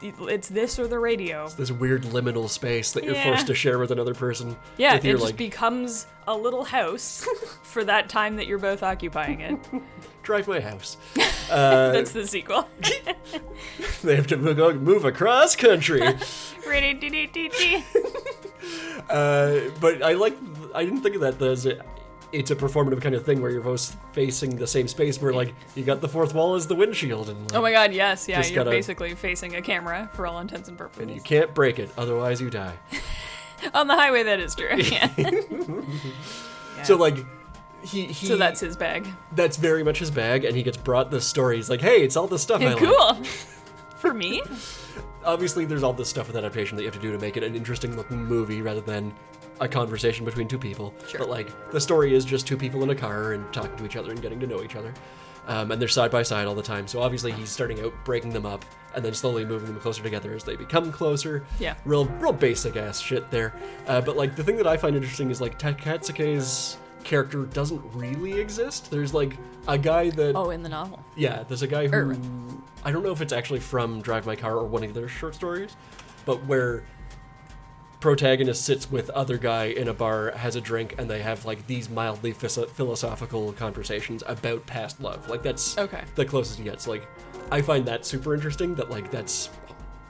[0.00, 1.48] it's this or the radio.
[1.48, 3.24] This weird liminal space that you're Yeah.
[3.24, 4.56] forced to share with another person.
[4.78, 7.26] Yeah, it just like, becomes a little house
[7.62, 9.58] for that time that you're both occupying it.
[10.22, 10.96] drive my house.
[11.50, 12.66] Uh, That's the sequel.
[14.02, 16.00] they have to go move across country.
[19.12, 20.36] Uh, but I like.
[20.74, 21.82] I didn't think of that as a,
[22.32, 25.20] it's a performative kind of thing where you're both facing the same space.
[25.20, 27.92] Where like you got the fourth wall as the windshield, and like, Oh my god,
[27.92, 31.02] yes, yeah, you're gotta- basically facing a camera for all intents and purposes.
[31.02, 32.74] and you can't break it, otherwise you die.
[33.74, 34.68] On the highway, that is true.
[36.76, 36.84] Yeah.
[36.84, 37.16] So like.
[37.84, 39.08] He, he so that's his bag.
[39.32, 41.56] that's very much his bag, and he gets brought this story.
[41.56, 43.14] He's like, "Hey, it's all this stuff I like." cool.
[43.96, 44.40] For me?
[45.24, 47.42] Obviously there's all this stuff with adaptation that you have to do to make it
[47.42, 49.14] an interesting looking movie rather than
[49.60, 50.92] a conversation between two people.
[51.08, 51.20] Sure.
[51.20, 53.96] But like the story is just two people in a car and talking to each
[53.96, 54.92] other and getting to know each other.
[55.48, 56.86] Um, and they're side by side all the time.
[56.86, 60.34] So obviously he's starting out breaking them up and then slowly moving them closer together
[60.34, 61.44] as they become closer.
[61.58, 61.74] Yeah.
[61.84, 63.54] Real real basic ass shit there.
[63.86, 68.38] Uh, but like the thing that I find interesting is like Takatsuki's character doesn't really
[68.40, 68.90] exist.
[68.90, 69.36] There's like
[69.68, 71.02] a guy that Oh, in the novel.
[71.16, 72.16] yeah, there's a guy who Er.
[72.84, 75.34] I don't know if it's actually from Drive My Car or one of their short
[75.34, 75.76] stories,
[76.26, 76.82] but where
[78.00, 81.64] protagonist sits with other guy in a bar, has a drink, and they have like
[81.68, 85.28] these mildly phys- philosophical conversations about past love.
[85.28, 86.02] Like that's Okay.
[86.16, 86.88] the closest he gets.
[86.88, 87.06] Like
[87.52, 88.74] I find that super interesting.
[88.74, 89.50] That like that's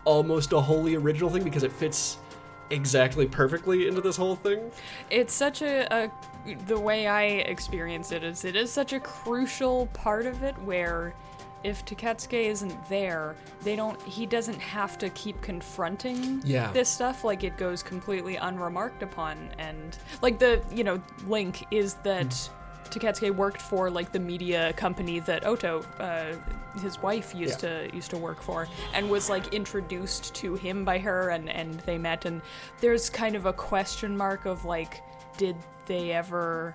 [0.05, 2.17] almost a wholly original thing because it fits
[2.73, 4.71] exactly perfectly into this whole thing.
[5.11, 6.11] It's such a, a
[6.67, 11.15] the way I experience it is it is such a crucial part of it where
[11.63, 16.73] if Takatsuki isn't there, they don't he doesn't have to keep confronting Yeah.
[16.73, 21.95] this stuff like it goes completely unremarked upon and like the you know link is
[22.03, 22.31] that
[22.91, 26.35] Takatsuki worked for like the media company that Oto, uh,
[26.81, 27.87] his wife, used Yeah.
[27.89, 31.81] to used to work for, and was like introduced to him by her, and and
[31.81, 32.41] they met, and
[32.81, 35.03] there's kind of a question mark of like,
[35.37, 35.57] did
[35.87, 36.75] they ever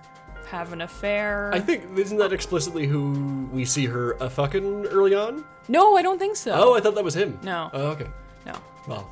[0.50, 1.52] have an affair?
[1.54, 5.44] I think isn't that explicitly who we see her a fucking early on?
[5.68, 6.52] no, I don't think so.
[6.54, 7.38] Oh, I thought that was him.
[7.44, 7.70] No.
[7.74, 8.08] Oh, okay.
[8.46, 8.54] no.
[8.88, 9.10] Well,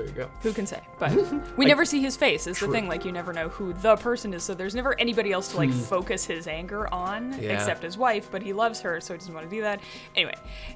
[0.00, 0.30] there you go.
[0.42, 0.80] Who can say?
[0.98, 1.12] But
[1.56, 2.46] we never see his face.
[2.46, 2.88] Is the thing.
[2.88, 4.42] Like you never know who the person is.
[4.42, 7.42] So there's never anybody else to like focus his anger on Hmm.
[7.42, 7.52] Yeah.
[7.54, 8.30] except his wife.
[8.30, 9.80] But he loves her, so he doesn't want to do that.
[10.16, 10.34] Anyway,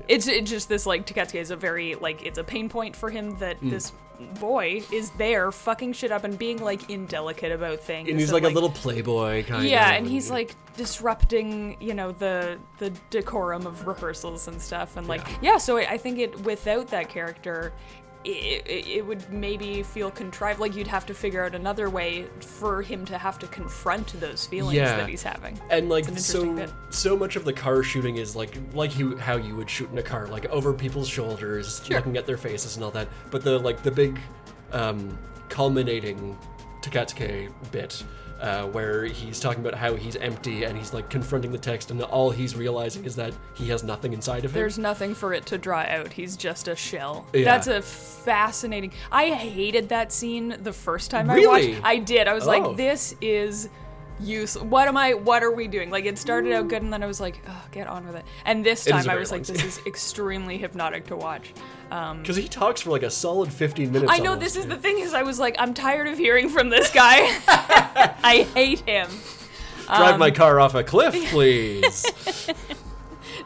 [0.08, 3.10] it's it's just this like Takatsuki is a very like it's a pain point for
[3.10, 3.70] him that Hmm.
[3.70, 3.92] this
[4.38, 8.08] boy is there fucking shit up and being like indelicate about things.
[8.08, 9.68] And he's like, a little playboy kind of.
[9.68, 15.08] yeah, and he's like disrupting, you know, the the decorum of rehearsals and stuff, and
[15.08, 15.58] like, yeah.
[15.58, 17.72] so I, I think it without that character,
[18.24, 20.58] it, it, it would maybe feel contrived.
[20.60, 24.46] Like you'd have to figure out another way for him to have to confront those
[24.46, 24.96] feelings Yeah.
[24.96, 25.60] that he's having.
[25.70, 28.98] And like It's so, an interesting so much of the car shooting is like like
[28.98, 31.96] you how you would shoot in a car, like over people's shoulders, Sure.
[31.96, 33.08] looking at their faces and all that.
[33.30, 34.18] But the like the big,
[34.72, 36.36] um, culminating
[36.82, 38.02] Takatsuki bit,
[38.44, 42.00] uh, where he's talking about how he's empty and he's like confronting the text, and
[42.02, 44.54] all he's realizing is that he has nothing inside of him.
[44.60, 46.12] There's nothing for it to draw out.
[46.12, 47.26] He's just a shell.
[47.32, 47.44] Yeah.
[47.44, 48.92] That's a fascinating.
[49.10, 51.72] I hated that scene the first time I Really?
[51.72, 51.84] watched.
[51.84, 52.28] I did.
[52.28, 52.48] I was Oh.
[52.48, 53.68] like, this is
[54.20, 54.58] use.
[54.58, 55.14] What am I?
[55.14, 55.90] What are we doing?
[55.90, 58.24] Like it started out good, and then I was like, oh, get on with it.
[58.44, 61.52] And this time i was like, this is extremely hypnotic to watch.
[61.88, 64.12] because he talks for like a solid 15 minutes.
[64.12, 64.54] I know almost.
[64.54, 64.98] this is the thing.
[64.98, 67.18] Is I was like, I'm tired of hearing from this guy.
[68.22, 69.08] I hate him.
[69.86, 72.06] Drive um, my car off a cliff, please.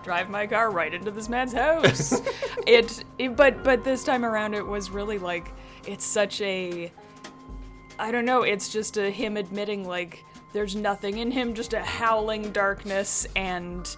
[0.05, 2.21] drive my car right into this man's house.
[2.67, 5.53] it, it, but but this time around, it was really like
[5.87, 6.93] it's such a.
[7.99, 8.43] I don't know.
[8.43, 13.97] It's just a him admitting like there's nothing in him, just a howling darkness, and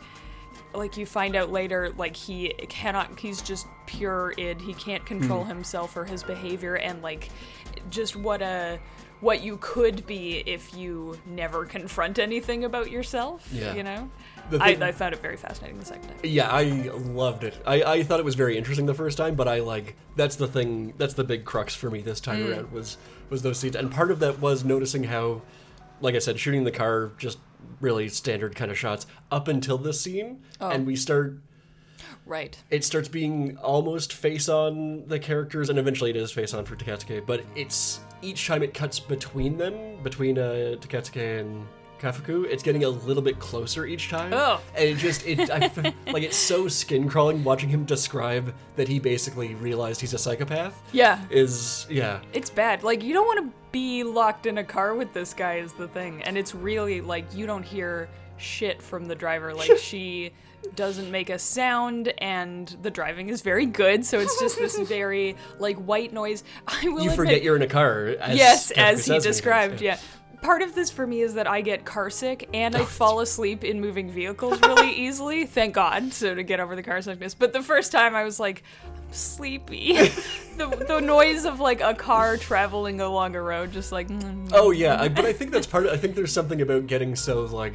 [0.74, 3.18] like you find out later, like he cannot.
[3.18, 4.60] He's just pure id.
[4.60, 7.28] He can't control himself or his behavior, and like
[7.90, 8.78] just what a
[9.20, 13.48] what you could be if you never confront anything about yourself.
[13.52, 13.74] Yeah.
[13.74, 14.10] You know.
[14.50, 16.18] The I, I found it very fascinating the second time.
[16.24, 16.62] Yeah, I
[16.94, 17.62] loved it.
[17.64, 20.48] I, I thought it was very interesting the first time, but I like that's the
[20.48, 22.50] thing that's the big crux for me this time Mm.
[22.50, 22.96] around was
[23.28, 23.76] was those scenes.
[23.76, 25.42] And part of that was noticing how
[26.00, 27.38] like I said, shooting the car just
[27.80, 30.42] really standard kind of shots up until this scene.
[30.60, 30.70] Oh.
[30.70, 31.38] And we start
[32.26, 32.56] Right.
[32.70, 36.76] it starts being almost face on the characters, and eventually it is face on for
[36.76, 37.24] Takatsuki.
[37.26, 41.66] But it's each time it cuts between them, between uh, Takatsuki and
[42.00, 44.32] Kafuku, it's getting a little bit closer each time.
[44.32, 44.60] Oh.
[44.74, 45.70] and it just it I,
[46.12, 50.80] like it's so skin crawling watching him describe that he basically realized he's a psychopath.
[50.92, 51.20] Yeah.
[51.30, 52.20] Is yeah.
[52.32, 52.82] It's bad.
[52.82, 55.88] Like you don't want to be locked in a car with this guy is the
[55.88, 56.22] thing.
[56.22, 58.08] And it's really like you don't hear
[58.38, 59.54] shit from the driver.
[59.54, 60.32] Like she
[60.74, 65.36] doesn't make a sound and the driving is very good, so it's just this very
[65.58, 66.44] like white noise.
[66.66, 68.06] I will You admit, forget you're in a car.
[68.20, 69.98] As yes, as he says many times, described, yeah.
[70.42, 73.62] Part of this for me is that I get car sick and I fall asleep
[73.64, 75.44] in moving vehicles really easily.
[75.46, 77.34] Thank God, so to get over the car sickness.
[77.34, 79.92] But the first time I was like, I'm sleepy.
[80.56, 84.08] the the noise of like a car traveling along a road, just like.
[84.08, 85.92] mm, Oh yeah, I, but I think that's part of.
[85.92, 87.74] I think there's something about getting so like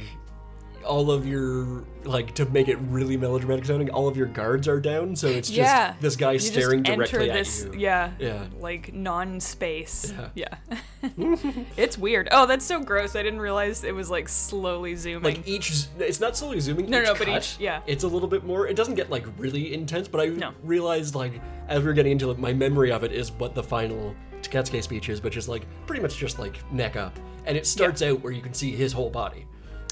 [0.86, 3.90] all of your like to make it really melodramatic sounding.
[3.90, 5.94] All of your guards are down, so it's just yeah.
[6.00, 7.80] this guy You staring directly this, at you.
[7.80, 8.12] Yeah.
[8.18, 8.46] Yeah.
[8.60, 10.14] Like non-space.
[10.34, 10.54] Yeah.
[10.70, 10.78] Yeah.
[11.76, 12.28] it's weird.
[12.32, 13.16] Oh, that's so gross.
[13.16, 15.22] I didn't realize it was like slowly zooming.
[15.22, 16.88] Like each, it's not slowly zooming.
[16.88, 17.80] No, no, but each- yeah.
[17.86, 18.66] it's a little bit more.
[18.66, 20.52] It doesn't get like really intense, but I No.
[20.62, 23.62] realized like as we are getting into it, my memory of it is what the
[23.62, 27.66] final Takatsuki speech is, which is like pretty much just like neck up, and it
[27.66, 29.46] starts out where you can see his whole body,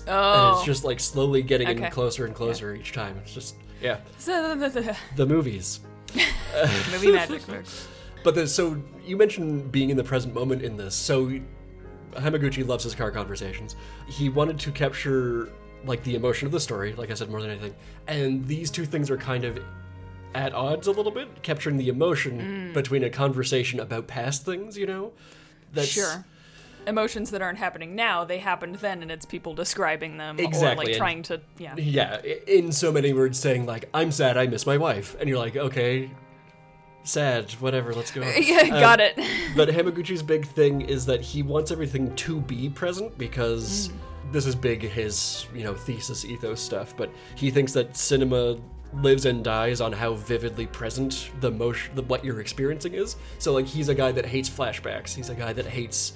[0.06, 0.54] and oh.
[0.56, 1.90] it's just like slowly getting in Okay.
[1.90, 3.18] closer and closer each time.
[3.22, 4.56] It's just yeah, So,
[5.16, 5.80] the movies.
[6.92, 7.40] movie magic.
[7.42, 7.88] folks.
[8.22, 10.94] But the, so you mentioned being in the present moment in this.
[10.94, 11.38] So
[12.12, 13.76] Hamaguchi loves his car conversations.
[14.08, 15.50] He wanted to capture
[15.84, 17.74] like the emotion of the story, like I said, more than anything.
[18.06, 19.58] And these two things are kind of
[20.34, 22.74] at odds a little bit, capturing the emotion mm.
[22.74, 24.78] between a conversation about past things.
[24.78, 25.12] You know,
[25.72, 26.24] that's Sure.
[26.86, 30.76] Emotions that aren't happening now, they happened then, and it's people describing them or Exactly,
[30.84, 31.74] like and- trying to, yeah.
[31.76, 35.38] Yeah, in so many words, saying like, "I'm sad, I miss my wife," and you're
[35.38, 36.10] like, "Okay,
[37.02, 39.16] sad, whatever, let's go." on." Yeah, Um, got it.
[39.56, 43.90] but Hamaguchi's big thing is that he wants everything to be present because
[44.32, 46.96] this is big his you know thesis ethos stuff.
[46.96, 48.56] But he thinks that cinema
[49.02, 53.16] lives and dies on how vividly present the motion, the, what you're experiencing is.
[53.38, 55.14] So like he's a guy that hates flashbacks.
[55.14, 56.12] He's a guy that hates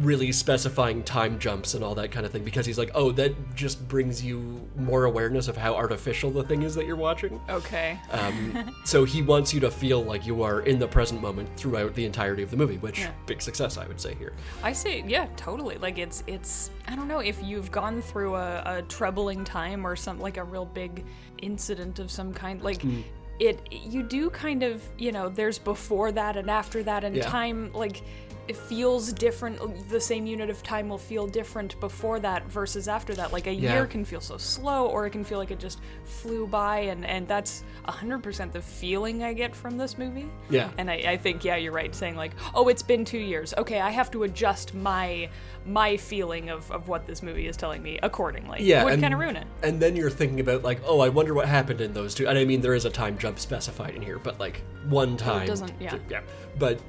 [0.00, 3.32] really specifying time jumps and all that kind of thing because he's like, oh, that
[3.54, 7.40] just brings you more awareness of how artificial the thing is that you're watching.
[7.48, 7.98] Okay.
[8.10, 11.94] Um, so he wants you to feel like you are in the present moment throughout
[11.94, 13.12] the entirety of the movie, which Yeah.
[13.26, 14.32] big success, I would say here.
[14.62, 15.04] I see.
[15.06, 15.76] Yeah, totally.
[15.78, 19.94] Like it's it's I don't know if you've gone through a, a troubling time or
[19.96, 21.04] some like a real big
[21.42, 22.62] incident of some kind.
[22.62, 23.00] Like Hmm.
[23.40, 27.22] it you do kind of you know there's before that and after that and Yeah.
[27.24, 28.02] time like
[28.48, 29.88] it feels different.
[29.90, 33.32] The same unit of time will feel different before that versus after that.
[33.32, 33.74] Like a Yeah.
[33.74, 37.04] year can feel so slow, or it can feel like it just flew by, and
[37.04, 40.30] and that's hundred percent the feeling I get from this movie.
[40.50, 40.70] Yeah.
[40.78, 43.52] And I, I think yeah, you're right, saying like, oh, it's been two years.
[43.58, 45.28] Okay, I have to adjust my
[45.66, 48.62] my feeling of, of what this movie is telling me accordingly.
[48.62, 49.46] Yeah, would kind of ruin it.
[49.62, 52.26] And then you're thinking about like, oh, I wonder what happened in those two.
[52.26, 55.46] And I mean, there is a time jump specified in here, but like one time.
[55.46, 55.98] doesn't- yeah.
[56.08, 56.20] Yeah.
[56.58, 56.80] But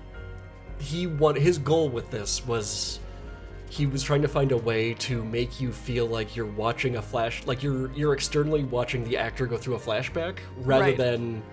[0.79, 2.99] he want his goal with this was
[3.69, 7.01] he was trying to find a way to make you feel like you're watching a
[7.01, 10.97] flash like you're you're externally watching the actor go through a flashback rather Right.
[10.97, 11.43] than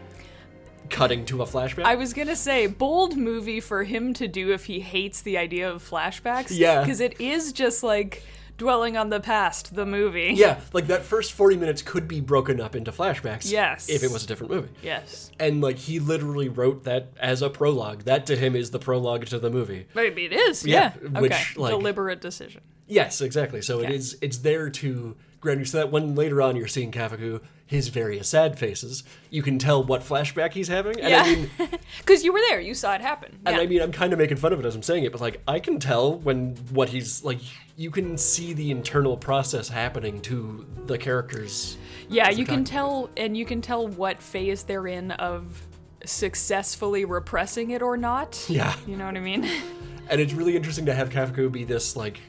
[0.88, 1.82] cutting to a flashback.
[1.82, 5.68] I was gonna say bold movie for him to do if he hates the idea
[5.70, 6.46] of flashbacks.
[6.56, 6.80] Yeah.
[6.82, 8.22] because it is just like
[8.56, 9.74] dwelling on the past.
[9.74, 10.32] The movie.
[10.36, 13.50] yeah, like that first 40 minutes could be broken up into flashbacks.
[13.50, 13.88] Yes.
[13.88, 14.68] If it was a different movie.
[14.82, 15.30] Yes.
[15.38, 18.02] And like he literally wrote that as a prologue.
[18.04, 19.86] That to him is the prologue to the movie.
[19.94, 20.64] Maybe it is.
[20.66, 21.20] Yeah, Yeah.
[21.20, 21.44] which, okay.
[21.60, 22.62] like- Deliberate decision.
[22.86, 23.62] Yes, exactly.
[23.62, 23.94] So it Okay.
[23.96, 27.88] is it's there to ground you so that when later on you're seeing Kafuku, his
[27.88, 31.00] various sad faces, you can tell what flashback he's having.
[31.00, 31.34] And I Yeah.
[31.36, 31.50] mean
[31.98, 32.60] Because you were there.
[32.60, 33.38] You saw it happen.
[33.44, 33.62] and yeah.
[33.62, 35.42] I mean I'm kind of making fun of it as I'm saying it, but like
[35.48, 37.38] I can tell when what he's like
[37.76, 41.76] you can see the internal process happening to the characters.
[42.08, 45.60] Yeah, you can tell, and you can tell what phase they're in of
[46.04, 48.44] successfully repressing it or not.
[48.48, 48.74] Yeah.
[48.86, 49.48] You know what I mean?
[50.08, 52.20] And it's really interesting to have Kafuku be this like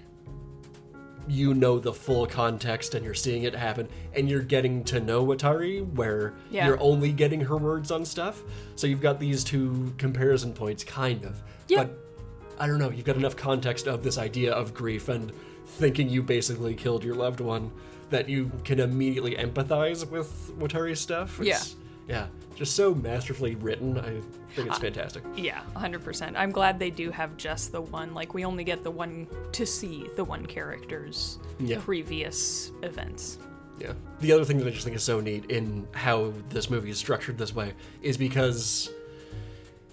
[1.27, 5.25] you know the full context and you're seeing it happen and you're getting to know
[5.25, 6.67] Watari where Yeah.
[6.67, 8.41] you're only getting her words on stuff.
[8.75, 11.41] So you've got these two comparison points kind of.
[11.67, 11.83] Yeah.
[11.83, 11.97] But
[12.59, 15.31] I don't know, you've got enough context of this idea of grief and
[15.65, 17.71] thinking you basically killed your loved one
[18.09, 21.39] that you can immediately empathize with Watari's stuff.
[21.41, 21.75] It's-
[22.07, 22.27] Yeah.
[22.57, 23.97] Just so masterfully written.
[23.99, 24.19] I
[24.55, 25.23] think Uh, it's fantastic.
[25.35, 26.35] yeah, 100%.
[26.35, 28.13] I'm glad they do have just the one.
[28.15, 31.77] Like, we only get the one to see the one character's Yeah.
[31.79, 33.37] previous events.
[33.79, 33.93] Yeah.
[34.21, 36.97] The other thing that I just think is so neat in how this movie is
[36.97, 38.89] structured this way is because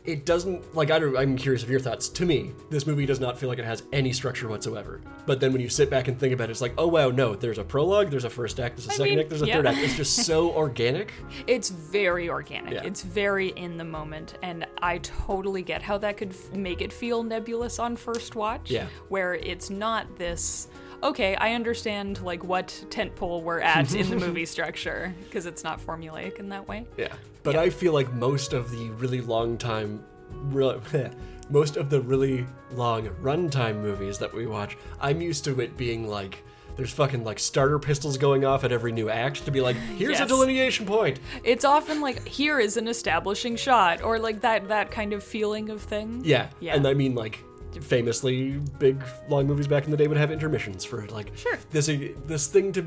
[0.04, 2.08] it doesn't like I don't I'm curious of your thoughts.
[2.10, 5.00] To me, this movie does not feel like it has any structure whatsoever.
[5.26, 7.35] But then when you sit back and think about it, it's like, oh wow, no,
[7.35, 9.56] there's a prologue, there's a first act, there's a second mean, act, there's a yeah.
[9.56, 9.79] third act.
[9.79, 11.12] It's just so organic.
[11.46, 12.74] It's very organic.
[12.74, 12.83] Yeah.
[12.85, 16.92] It's very in the moment, and I totally get how that could f- make it
[16.92, 18.70] feel nebulous on first watch.
[18.70, 18.87] Yeah.
[19.08, 20.68] Where it's not this.
[21.02, 25.80] Okay, I understand like what tentpole we're at in the movie structure because it's not
[25.84, 26.86] formulaic in that way.
[26.96, 27.12] Yeah.
[27.42, 30.80] But I feel like most of the really long time real
[31.50, 36.08] most of the really long runtime movies that we watch, I'm used to it being
[36.08, 36.42] like
[36.76, 40.20] There's fucking like starter pistols going off at every new act to be like, here's
[40.20, 41.20] a delineation point.
[41.44, 45.70] It's often like here is an establishing shot, or like that that kind of feeling
[45.70, 46.22] of thing.
[46.24, 46.48] Yeah.
[46.60, 46.74] Yeah.
[46.74, 47.44] And I mean, like,
[47.83, 51.58] famously, big long movies back in the day would have intermissions for like Sure.
[51.70, 52.85] this uh, this thing to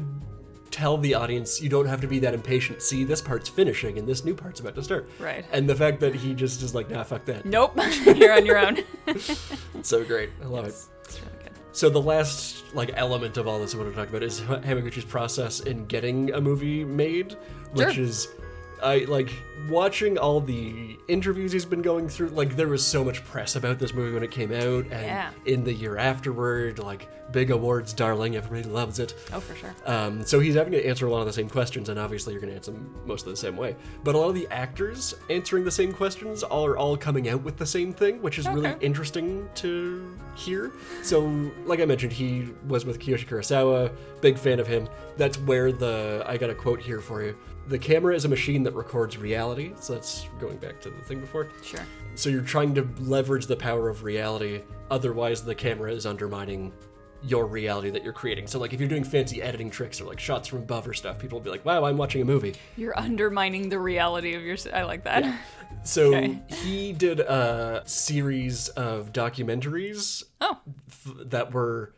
[0.70, 2.82] tell the audience you don't have to be that impatient.
[2.82, 5.10] See, this part's finishing and this new part's about to start.
[5.20, 5.46] Right.
[5.52, 7.46] And the fact that he just is like, nah, fuck that.
[7.46, 7.78] Nope,
[8.16, 8.78] you're on your own.
[9.82, 10.30] So great.
[10.44, 10.76] I love it.
[11.06, 11.52] It's really good.
[11.72, 15.06] So the last like element of all this I want to talk about is Hamaguchi's
[15.06, 17.38] process in getting a movie made,
[17.74, 18.04] which Sure.
[18.04, 18.28] is
[18.84, 19.32] I like
[19.70, 22.30] watching all the interviews he's been going through.
[22.30, 25.30] Like there was so much press about this movie when it came out, and Yeah.
[25.46, 29.14] in the year afterward, like big awards, darling, everybody loves it.
[29.34, 29.76] Oh, for sure.
[29.86, 32.40] Um, so he's having to answer a lot of the same questions, and obviously you're
[32.42, 33.76] going to answer them most of the same way.
[34.04, 37.42] But a lot of the actors answering the same questions all are all coming out
[37.44, 40.72] with the same thing, which is really interesting to hear.
[41.04, 41.20] So,
[41.66, 44.88] like I mentioned, he was with Kiyoshi Kurosawa, big fan of him.
[45.18, 47.36] That's where the I got a quote here for you.
[47.68, 49.74] The camera is a machine that records reality.
[49.80, 51.50] So that's going back to the thing before.
[51.64, 51.82] Sure.
[52.16, 56.72] So you're trying to leverage the power of reality, otherwise the camera is undermining
[57.24, 58.46] your reality that you're creating.
[58.48, 61.18] So like if you're doing fancy editing tricks or like shots from above or stuff,
[61.20, 64.56] people will be like, "Wow, I'm watching a movie." You're undermining the reality of your.
[64.74, 65.24] I like that.
[65.84, 66.40] So Okay.
[66.50, 70.60] he did a series of documentaries Oh,
[70.90, 71.94] f- that were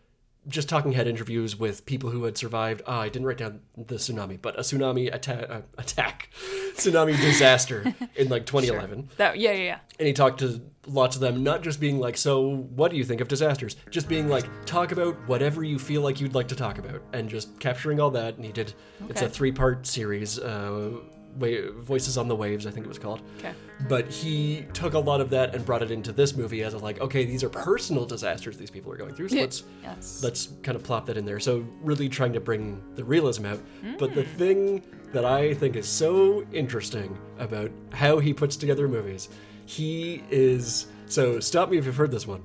[0.49, 2.81] just talking head interviews with people who had survived.
[2.85, 6.29] Ah, I didn't write down the tsunami, but a tsunami atta- uh, attack,
[6.75, 9.09] tsunami disaster in like 2011.
[9.17, 9.37] that.
[9.39, 9.79] Yeah, yeah, yeah.
[9.99, 13.03] and he talked to lots of them not just being like so what do you
[13.03, 16.55] think of disasters just being like talk about whatever you feel like you'd like to
[16.55, 18.73] talk about and just capturing all that and he did
[19.07, 20.89] it's a three part series uh
[21.37, 23.53] Wa- voices on the waves i think it was called Okay.
[23.87, 26.77] but he took a lot of that and brought it into this movie as a
[26.79, 30.21] like okay these are personal disasters these people are going through so let's Yes.
[30.23, 31.39] let's kind of plop that in there.
[31.39, 33.59] So really trying to bring the realism out.
[33.97, 34.15] But Mm.
[34.15, 39.29] the thing that I think is so interesting about how he puts together movies,
[39.65, 42.43] he is so stop me if you've heard this one.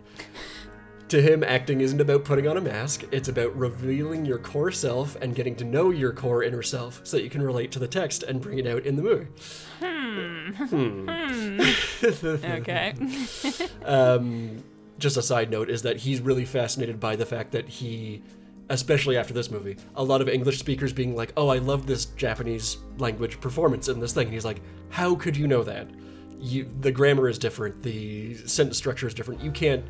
[1.08, 3.04] To him, acting isn't about putting on a mask.
[3.12, 7.18] It's about revealing your core self and getting to know your core inner self so
[7.18, 9.26] that you can relate to the text and bring it out in the movie.
[9.80, 10.48] Hmm.
[10.50, 11.10] Hmm.
[12.44, 12.94] Okay.
[13.84, 14.62] um,
[14.98, 18.22] just a side note is that he's really fascinated by the fact that he
[18.70, 22.06] especially after this movie a lot of english speakers being like oh i love this
[22.06, 25.86] japanese language performance in this thing and he's like how could you know that
[26.38, 29.84] you the grammar is different the sentence structure is different you can't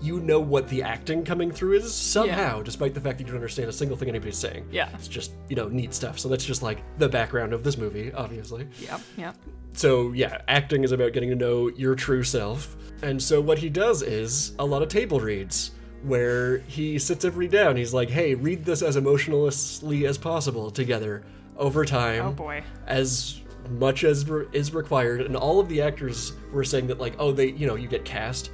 [0.00, 3.36] you know what the acting coming through is somehow despite the fact that you don't
[3.36, 4.88] understand a single thing anybody's saying Yeah.
[4.94, 8.12] it's just you know neat stuff so that's just like the background of this movie
[8.12, 9.36] obviously Yeah, Yep.
[9.72, 12.76] so yeah, acting is about getting to know your true self.
[13.02, 15.70] And so what he does is a lot of table reads
[16.02, 17.76] where he sits everybody down.
[17.76, 21.22] He's like, "Hey, read this as emotionlessly as possible together
[21.56, 22.62] over time." Oh boy.
[22.88, 23.40] As
[23.70, 25.20] much as re- is required.
[25.20, 28.04] And all of the actors were saying that like, "Oh, they, you know, you get
[28.04, 28.50] cast."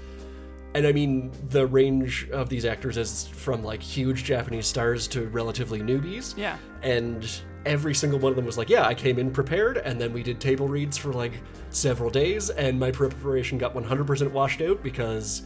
[0.75, 5.29] And I mean, the range of these actors is from like huge Japanese stars to
[5.29, 6.57] relatively newbies Yeah.
[6.83, 7.29] and
[7.65, 10.23] every single one of them was like, "Yeah, I came in prepared, and then we
[10.23, 11.33] did table reads for like
[11.71, 15.43] several days, and my preparation got 100% washed out because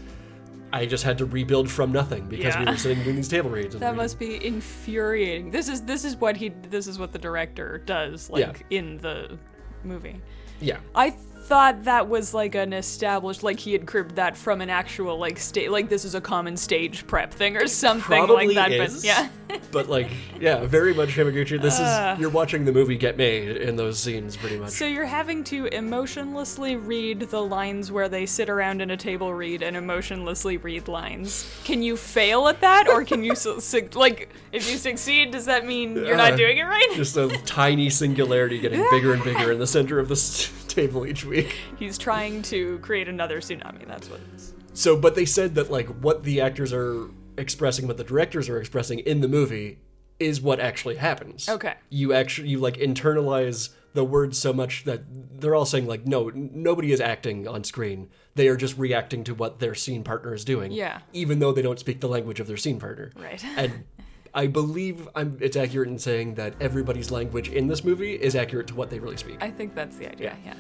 [0.72, 3.76] I just had to rebuild from nothing because we were sitting doing these table reads."
[3.78, 5.50] That must be infuriating.
[5.50, 9.38] This is this is what he this is what the director does like in the
[9.84, 10.20] movie.
[10.60, 11.14] yeah, I
[11.48, 15.38] thought that was like an established like he had cribbed that from an actual like
[15.38, 18.96] state like this is a common stage prep thing or something like that is.
[18.96, 19.28] but yeah
[19.72, 21.58] but like, yeah, very much Hamaguchi.
[21.60, 22.12] This Uh.
[22.14, 24.68] is you're watching the movie get made in those scenes, pretty much.
[24.72, 29.32] so you're having to emotionlessly read the lines where they sit around in a table
[29.32, 33.88] read and emotionlessly read lines can you fail at that or can you su- su-
[33.94, 37.28] like if you succeed does that mean you're Uh, not doing it right just a
[37.46, 40.48] tiny singularity getting bigger and bigger in the center of this
[40.78, 41.56] table each week.
[41.78, 45.70] he's trying to create another tsunami that's what it is So, but they said that
[45.70, 49.78] like what the actors are expressing, what the directors are expressing in the movie,
[50.20, 51.48] is what actually happens.
[51.48, 51.74] Okay.
[51.90, 55.00] You actually you like internalize the words so much that
[55.40, 58.08] they're all saying like, no, nobody is acting on screen.
[58.34, 60.70] They are just reacting to what their scene partner is doing.
[60.72, 61.00] Yeah.
[61.12, 63.10] Even though they don't speak the language of their scene partner.
[63.16, 63.42] Right.
[63.56, 63.84] And
[64.34, 68.66] I believe I'm, it's accurate in saying that everybody's language in this movie is accurate
[68.68, 69.42] to what they really speak.
[69.42, 70.54] i think that's the idea yeah,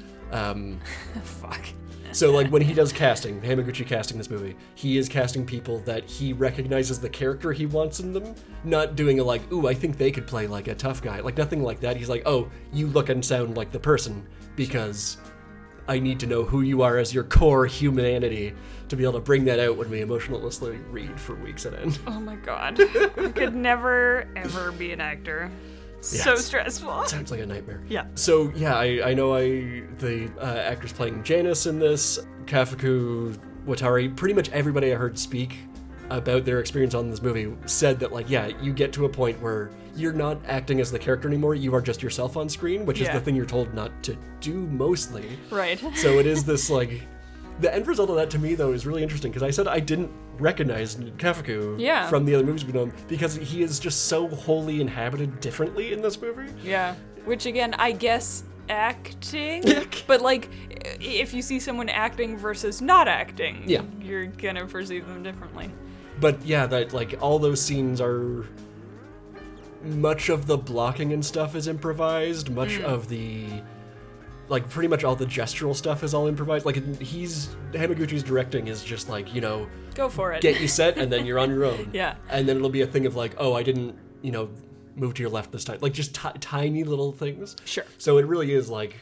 [0.50, 0.80] Um,
[1.22, 1.64] fuck
[2.12, 6.04] so like when he does casting, Hamaguchi casting this movie, he is casting people that
[6.04, 9.98] he recognizes the character he wants in them, not doing a like, ooh, I think
[9.98, 11.96] they could play like a tough guy, like nothing like that.
[11.96, 15.18] He's like, oh, you look and sound like the person because
[15.86, 18.54] I need to know who you are as your core humanity
[18.88, 21.98] to be able to bring that out when we emotionlessly read for weeks at end.
[22.06, 22.80] Oh my god.
[23.16, 25.50] I could never, ever be an actor.
[26.00, 27.06] So stressful.
[27.06, 27.82] Sounds like a nightmare.
[27.88, 28.06] Yeah.
[28.14, 33.36] So yeah, I, I know I the uh, actors playing Janice in this, Kafuku,
[33.66, 35.56] Watari, pretty much everybody I heard speak
[36.10, 39.40] about their experience on this movie said that like yeah, you get to a point
[39.42, 41.54] where you're not acting as the character anymore.
[41.54, 44.54] You are just yourself on screen, which is the thing you're told not to do
[44.54, 45.38] mostly.
[45.50, 45.82] Right.
[45.96, 47.02] So it is this like
[47.60, 49.80] the end result of that to me though is really interesting because I said I
[49.80, 52.08] didn't recognize Kafuku Yeah.
[52.08, 56.00] from the other movies we've done because he is just so wholly inhabited differently in
[56.00, 56.52] this movie.
[56.62, 56.94] Yeah.
[57.24, 59.64] Which again, I guess acting,
[60.06, 60.48] but like
[61.00, 63.82] if you see someone acting versus not acting, Yeah.
[64.00, 65.70] you're gonna perceive them differently.
[66.20, 68.46] But yeah, that like all those scenes are
[69.84, 72.82] much of the blocking and stuff is improvised, much Mm.
[72.84, 73.46] of the
[74.48, 76.64] like pretty much all the gestural stuff is all improvised.
[76.66, 80.40] Like he's Hamaguchi's directing is just like, you know, Go for it.
[80.40, 81.90] get you set and then you're on your own.
[81.92, 82.14] Yeah.
[82.28, 84.48] And then it'll be a thing of like, oh, I didn't, you know,
[84.96, 85.78] move to your left this time.
[85.80, 87.56] Like just ti tiny little things.
[87.64, 87.84] Sure.
[87.98, 88.96] So it really is like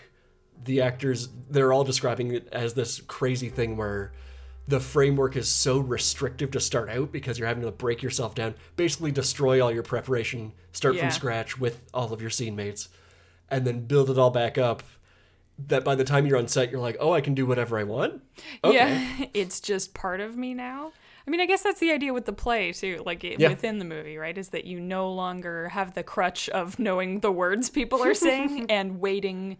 [0.64, 4.12] the actors, they're all describing it as this crazy thing where
[4.68, 8.54] the framework is so restrictive to start out because you're having to break yourself down,
[8.74, 11.02] basically destroy all your preparation, start Yeah.
[11.02, 12.88] from scratch with all of your scene mates,
[13.48, 14.82] and then build it all back up.
[15.58, 17.84] That by the time you're on set, you're like, oh, I can do whatever I
[17.84, 18.22] want.
[18.62, 18.74] Okay.
[18.76, 20.92] Yeah, it's just part of me now.
[21.26, 23.48] I mean, I guess that's the idea with the play too, like it, Yeah.
[23.48, 24.36] within the movie, right?
[24.36, 28.66] Is that you no longer have the crutch of knowing the words people are saying
[28.70, 29.56] and waiting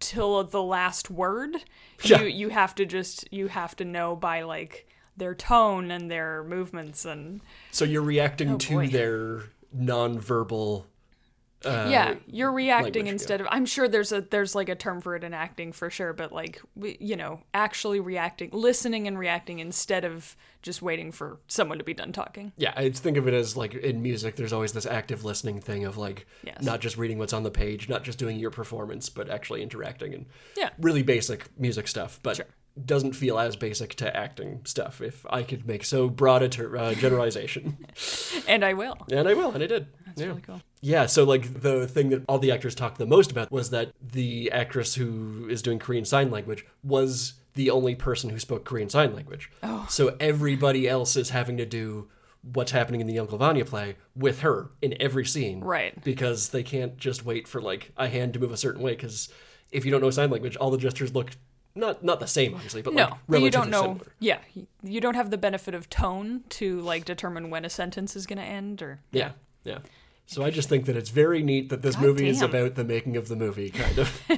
[0.00, 1.54] till the last word.
[2.02, 2.22] Yeah.
[2.22, 6.42] You you have to just you have to know by like their tone and their
[6.44, 7.42] movements and
[7.72, 8.86] So you're reacting Oh, to boy.
[8.88, 9.42] their
[9.76, 10.86] nonverbal.
[11.64, 13.12] Uh, yeah you're reacting language, yeah.
[13.12, 15.90] instead of i'm sure there's a there's like a term for it in acting for
[15.90, 21.12] sure but like we- you know actually reacting listening and reacting instead of just waiting
[21.12, 24.36] for someone to be done talking Yeah, I think of it as like in music,
[24.36, 26.62] there's always this active listening thing of like Yes.
[26.62, 30.12] not just reading what's on the page, not just doing your performance, but actually interacting
[30.12, 30.26] and
[30.58, 30.68] Yeah.
[30.78, 32.46] really basic music stuff, but Sure.
[32.84, 35.00] Doesn't feel as basic to acting stuff.
[35.00, 37.86] If I could make so broad a ter- uh, generalization,
[38.48, 39.86] and i will and I will, and I did.
[40.06, 40.26] That's yeah.
[40.28, 43.50] really cool Yeah, so like the thing that all the actors talked the most about
[43.52, 48.38] was that the actress who is doing Korean Sign Language was the only person who
[48.38, 49.50] spoke Korean Sign Language.
[49.62, 49.86] Oh.
[49.88, 52.08] So everybody else is having to do
[52.42, 55.60] what's happening in the Uncle Vanya play with her in every scene.
[55.60, 56.02] Right.
[56.02, 59.28] Because they can't just wait for like a hand to move a certain way because
[59.70, 61.30] if you don't know sign language, all the gestures look
[61.74, 64.12] not not the same obviously, but no like but you don't know similar.
[64.18, 64.38] yeah
[64.82, 68.38] you don't have the benefit of tone to like determine when a sentence is going
[68.38, 69.32] to end or Yeah.
[69.64, 69.78] Yeah.
[70.26, 72.84] So I just think that it's very neat that this God movie is about the
[72.84, 74.22] making of the movie, kind of.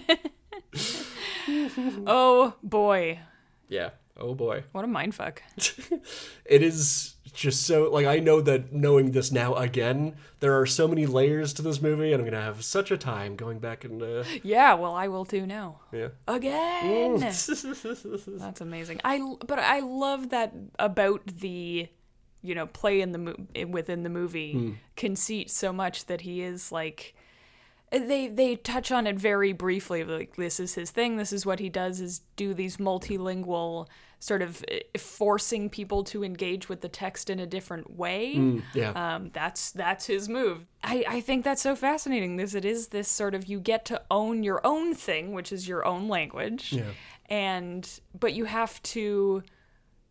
[2.07, 3.21] oh boy
[3.69, 3.91] yeah.
[4.17, 4.65] Oh boy.
[4.73, 5.39] what a mindfuck
[6.45, 10.87] It is just so like I know that knowing this now again, there are so
[10.87, 14.03] many layers to this movie, and I'm gonna have such a time going back and
[14.03, 16.09] uh, yeah well i will too now yeah.
[16.29, 19.01] again That's amazing.
[19.05, 21.89] I but I love that about the
[22.43, 26.73] you know play in the mo- within the movie conceit so much that he is
[26.73, 27.15] like
[27.93, 31.61] they they touch on it very briefly like this is his thing this is what
[31.61, 33.87] he does is do these multilingual
[34.19, 38.91] sort of eh, forcing people to engage with the text in a different way yeah.
[39.17, 40.65] um, that's that's his move.
[40.85, 42.37] I, I think that's so fascinating.
[42.37, 45.67] This it is this sort of you get to own your own thing, which is
[45.69, 46.91] your own language, Yeah.
[47.27, 47.89] and
[48.19, 49.43] but you have to.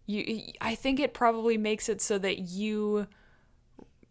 [0.07, 3.07] You, I think it probably makes it so that you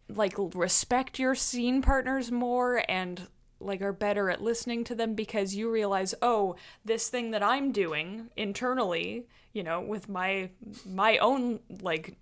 [0.09, 3.29] like respect your scene partners more and
[3.61, 7.72] like are better at listening to them because you realize oh this thing that i'm
[7.72, 10.48] doing internally you know with my
[10.86, 12.16] my own like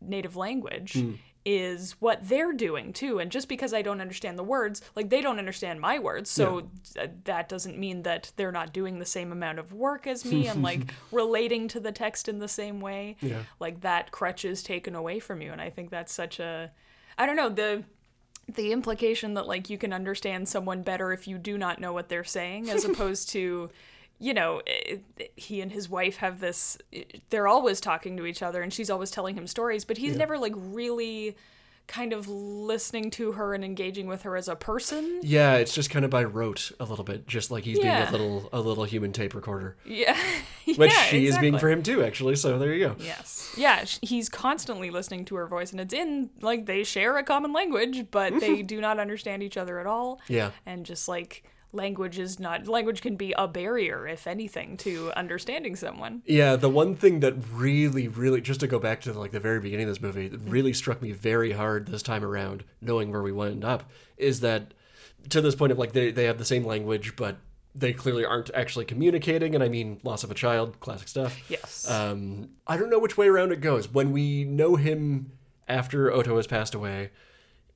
[0.00, 1.12] native language hmm.
[1.44, 3.18] is what they're doing too.
[3.18, 6.30] And just because i don't understand the words like they don't understand my words.
[6.30, 10.24] So th- that doesn't mean that they're not doing the same amount of work as
[10.24, 10.46] me.
[10.46, 13.16] And like relating to the text in the same way.
[13.20, 13.42] Yeah.
[13.60, 15.52] like that crutch is taken away from you.
[15.52, 16.70] And i think that's such a
[17.16, 17.84] i don't know the
[18.48, 22.08] the implication that like you can understand someone better if you do not know what
[22.08, 23.70] they're saying as opposed to
[24.18, 24.96] you know eh,
[25.36, 28.90] he and his wife have this eh, they're always talking to each other and she's
[28.90, 31.36] always telling him stories but he's never like really
[31.88, 35.90] kind of listening to her and engaging with her as a person Yeah, it's just
[35.90, 38.04] kind of by rote a little bit, just like he's Yeah.
[38.04, 40.16] being a little a little human tape recorder, yeah
[40.76, 42.36] which Yeah, she is being for him too, actually.
[42.36, 42.96] So there you go.
[42.98, 43.54] Yes.
[43.56, 47.52] Yeah, he's constantly listening to her voice, and it's in, like, they share a common
[47.52, 48.66] language, but they mm-hmm.
[48.66, 50.20] do not understand each other at all.
[50.28, 50.50] Yeah.
[50.66, 55.76] And just, like, language is not language can be a barrier if anything to understanding
[55.76, 59.40] someone Yeah, the one thing that really, really, just to go back to like the
[59.40, 63.10] very beginning of this movie, that really struck me very hard this time around, knowing
[63.10, 64.72] where we wound up, is that
[65.30, 67.36] to this point of like they, they have the same language, but
[67.74, 69.54] they clearly aren't actually communicating.
[69.54, 71.38] And I mean, loss of a child, classic stuff.
[71.50, 73.88] yes Um, I don't know which way around it goes.
[73.92, 75.32] When we know him
[75.68, 77.10] after Oto has passed away,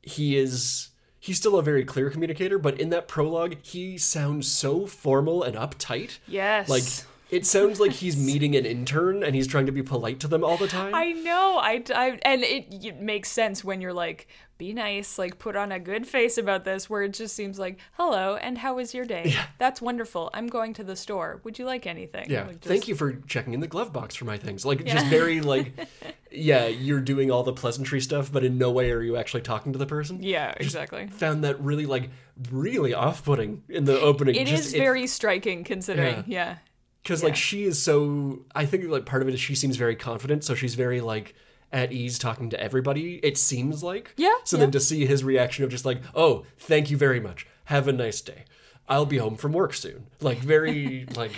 [0.00, 0.88] he is
[1.22, 5.54] he's still a very clear communicator, but in that prologue, he sounds so formal and
[5.56, 6.18] uptight.
[6.26, 6.82] yes Like
[7.30, 10.42] it sounds like he's meeting an intern and he's trying to be polite to them
[10.44, 10.92] all the time.
[10.94, 14.26] I know, I, I and it, it makes sense when you're like,
[14.58, 17.78] be nice, like put on a good face about this, where it just seems like,
[17.94, 19.22] hello, and how was your day?
[19.34, 19.44] Yeah.
[19.58, 20.28] That's wonderful.
[20.34, 21.40] I'm going to the store.
[21.44, 22.30] Would you like anything?
[22.30, 24.64] yeah, Like, just- thank you for checking in the glove box for my things.
[24.66, 25.72] Like just very like,
[26.34, 29.72] yeah, you're doing all the pleasantry stuff, but in no way are you actually talking
[29.72, 30.22] to the person.
[30.22, 31.06] Yeah, exactly.
[31.08, 32.10] Found that really like
[32.50, 34.34] really off-putting in the opening.
[34.34, 36.22] It Just- is very striking considering, Yeah.
[36.26, 36.56] yeah.
[37.02, 39.96] because like she is so i think like part of it is she seems very
[39.96, 41.34] confident so she's very like
[41.72, 44.60] at ease talking to everybody it seems like Yeah, so yeah.
[44.60, 47.92] then to see his reaction of just like oh thank you very much have a
[47.92, 48.44] nice day
[48.88, 51.32] i'll be home from work soon like very like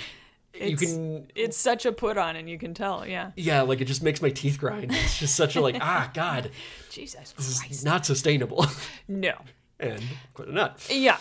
[0.54, 3.32] you can It's such a put on, and you can tell, yeah.
[3.36, 6.50] yeah like it just makes my teeth grind it's just such a like ah god
[6.90, 7.72] Jesus this Christ.
[7.72, 8.66] is not sustainable
[9.08, 9.34] No.
[9.80, 10.02] and
[10.34, 11.18] quite not Yeah.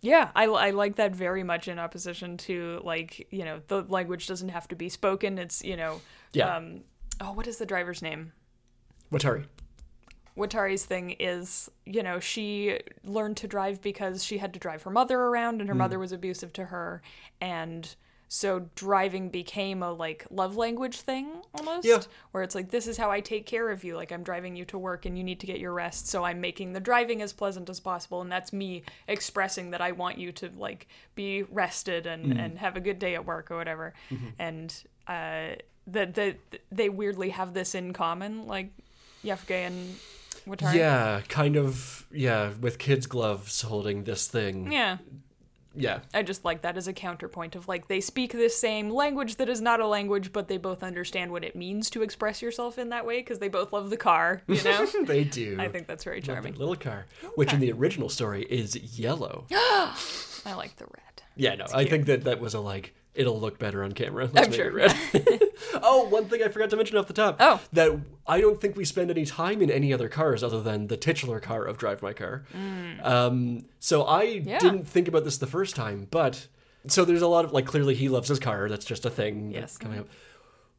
[0.00, 4.28] Yeah, I, I like that very much in opposition to, like, you know, the language
[4.28, 5.38] doesn't have to be spoken.
[5.38, 6.00] It's, you know,
[6.32, 6.54] Yeah.
[6.56, 6.82] um,
[7.20, 8.30] oh, what is the driver's name?
[9.10, 9.46] watari
[10.36, 14.90] Watari's thing is, you know, she learned to drive because she had to drive her
[14.90, 17.02] mother around and her mother was abusive to her.
[17.40, 17.92] And
[18.28, 21.86] so driving became a like love language thing almost.
[21.86, 22.00] Yeah.
[22.32, 23.96] Where it's like, this is how I take care of you.
[23.96, 26.08] Like, I'm driving you to work and you need to get your rest.
[26.08, 28.20] So I'm making the driving as pleasant as possible.
[28.20, 32.76] And that's me expressing that I want you to like be rested and, and have
[32.76, 33.94] a good day at work or whatever.
[34.38, 34.74] And,
[35.06, 35.56] uh,
[35.86, 36.36] that that
[36.70, 38.70] they weirdly have this in common, like
[39.24, 39.96] Yafke and
[40.46, 40.74] Watari.
[40.74, 44.98] yeah kind of yeah with kids gloves holding this thing Yeah.
[45.78, 49.36] Yeah I just like that as a counterpoint of like they speak this same language
[49.36, 52.78] that is not a language, but they both understand what it means to express yourself
[52.78, 54.86] in that way because they both love the car, you know?
[55.04, 56.54] they do I think that's very charming.
[56.54, 57.06] little car,
[57.36, 59.46] which in the original story is yellow.
[59.50, 61.22] I like the red.
[61.36, 62.94] yeah, no, I think that that was a like.
[63.18, 64.30] It'll look better on camera.
[64.32, 64.70] Let's I'm sure.
[64.72, 64.94] red.
[65.82, 67.36] oh, one thing I forgot to mention off the top.
[67.40, 67.60] Oh.
[67.72, 67.90] that
[68.26, 71.40] I don't think we spend any time in any other cars other than the titular
[71.40, 72.44] car of Drive My Car.
[73.02, 74.46] Um, so I Mm.
[74.46, 74.58] Yeah.
[74.60, 76.46] didn't think about this the first time, but
[76.86, 78.68] so there's a lot of like clearly he loves his car.
[78.68, 79.50] That's just a thing.
[79.50, 79.76] Yes.
[79.78, 80.08] Coming up.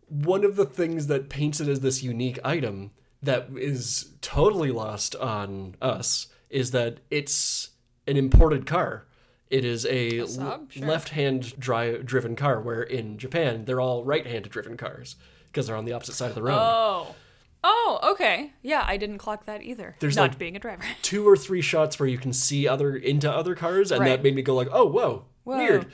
[0.08, 5.16] One of the things that paints it as this unique item that is totally lost
[5.18, 7.72] on us is that it's
[8.08, 9.06] an imported car.
[9.50, 10.28] It is a?
[10.28, 10.60] Sure.
[10.78, 15.16] left-hand dri- driven car, where in Japan they're all right-hand driven cars
[15.48, 16.58] because they're on the opposite side of the road.
[16.60, 17.16] Oh.
[17.62, 18.54] Oh, okay.
[18.62, 19.96] Yeah, I didn't clock that either.
[20.00, 20.84] There's, not like- being a driver.
[21.02, 24.36] Two or three shots where you can see other into other cars, and that made
[24.36, 25.58] me go like, "Oh, whoa, Whoa.
[25.58, 25.88] weird."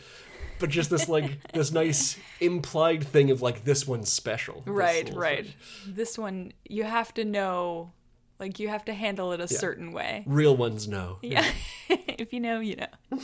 [0.59, 4.61] But just this like this nice implied thing of like this one's special.
[4.65, 5.47] right, little right.
[5.87, 7.91] This one you have to know
[8.39, 10.23] like you have to handle it a certain way.
[10.27, 11.17] Real ones know.
[11.23, 11.49] Yeah.
[12.20, 13.20] if you know, you know.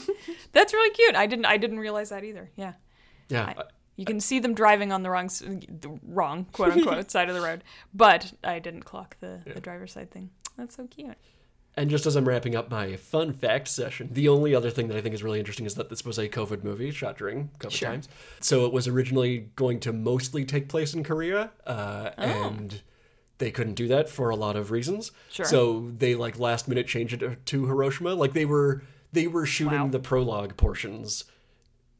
[0.52, 1.14] That's really cute.
[1.16, 2.50] I didn't I didn't realize that either.
[2.56, 2.72] Yeah.
[3.28, 3.54] Yeah.
[3.56, 3.64] I-
[3.96, 7.42] You can see them driving on the wrong, the wrong quote unquote side of the
[7.42, 7.62] road,
[7.92, 10.30] but I didn't clock the, the driver's side thing.
[10.56, 11.16] That's so cute.
[11.74, 14.96] And just as I'm wrapping up my fun fact session, the only other thing that
[14.96, 17.70] I think is really interesting is that this was a COVID movie shot during COVID
[17.70, 17.88] Sure.
[17.88, 18.08] times.
[18.40, 22.22] So it was originally going to mostly take place in Korea, uh, Oh.
[22.22, 22.82] and
[23.42, 25.10] they couldn't do that for a lot of reasons.
[25.28, 25.44] Sure.
[25.44, 28.14] So they like last minute changed it to- Hiroshima.
[28.14, 28.82] Like they were
[29.12, 29.88] they were shooting Wow.
[29.88, 31.24] the prologue portions,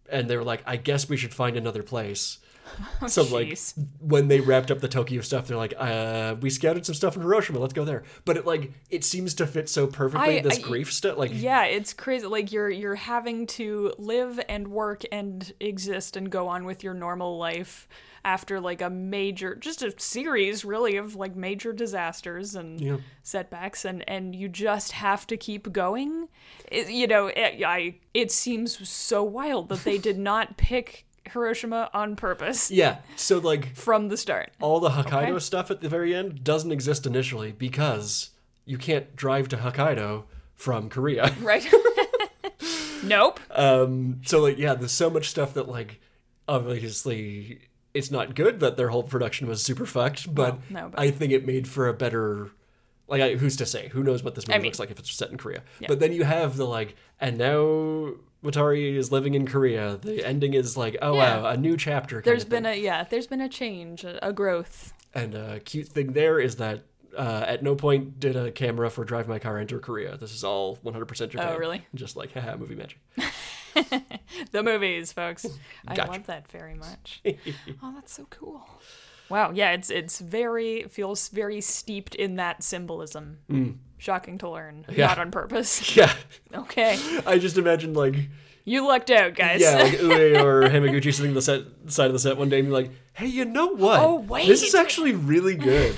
[0.08, 2.38] and they were like, I guess we should find another place.
[3.08, 3.58] so like
[4.00, 7.22] when they wrapped up the Tokyo stuff, they're like, uh, we scouted some stuff in
[7.22, 7.58] Hiroshima.
[7.58, 8.04] Let's go there.
[8.24, 10.38] But it like it seems to fit so perfectly.
[10.38, 12.26] I- this I- grief stuff, like Yeah, it's crazy.
[12.26, 16.94] Like you're you're having to live and work and exist and go on with your
[16.94, 17.88] normal life
[18.24, 22.96] after like a major just a series really of like major disasters and Yeah.
[23.22, 26.28] setbacks and and you just have to keep going.
[26.70, 31.88] It, you know, it, I it seems so wild that they did not pick Hiroshima
[31.94, 32.98] on purpose yeah.
[33.16, 34.50] So like from the start.
[34.60, 35.38] all the Hokkaido Okay.
[35.38, 38.30] stuff at the very end doesn't exist initially because
[38.64, 41.32] you can't drive to Hokkaido from Korea.
[41.40, 41.66] Right?
[43.04, 43.40] nope.
[43.50, 46.00] Um, so like yeah, there's so much stuff that like
[46.48, 47.60] obviously
[47.94, 51.32] it's not good that their whole production was super fucked, but, no, but- I think
[51.32, 52.50] it made for a better
[53.08, 53.88] like I, who's to say?
[53.88, 55.62] Who knows what this movie mean- looks like if it's set in Korea?
[55.86, 59.98] But then you have the like, and now Watari is living in Korea.
[60.00, 61.40] The ending is like, oh Yeah.
[61.42, 62.22] wow, a new chapter.
[62.22, 62.72] There's been thing.
[62.80, 64.94] a yeah, there's been a change, a, a growth.
[65.14, 66.84] And a cute thing there is that
[67.14, 70.16] uh, at no point did a camera for Drive My Car enter Korea.
[70.16, 71.52] This is all 100% Japan.
[71.52, 71.84] Oh, really?
[71.94, 72.98] Just like, haha, movie magic.
[74.50, 75.46] The movies, folks.
[75.86, 77.22] I love that very much.
[77.82, 78.66] oh, that's so cool.
[79.28, 83.38] Wow, yeah, it's it's very feels very steeped in that symbolism.
[83.98, 84.96] Shocking to learn, Mm.
[84.96, 85.06] Yeah.
[85.06, 85.96] not on purpose.
[85.96, 86.12] Yeah.
[86.54, 88.14] okay, I just imagined like,
[88.64, 89.60] you lucked out, guys.
[89.60, 92.58] yeah, like Oe or Hamaguchi sitting on the set, side of the set one day
[92.58, 94.00] and be like, hey, you know what?
[94.00, 94.48] Oh, wait.
[94.48, 95.94] This is actually really good.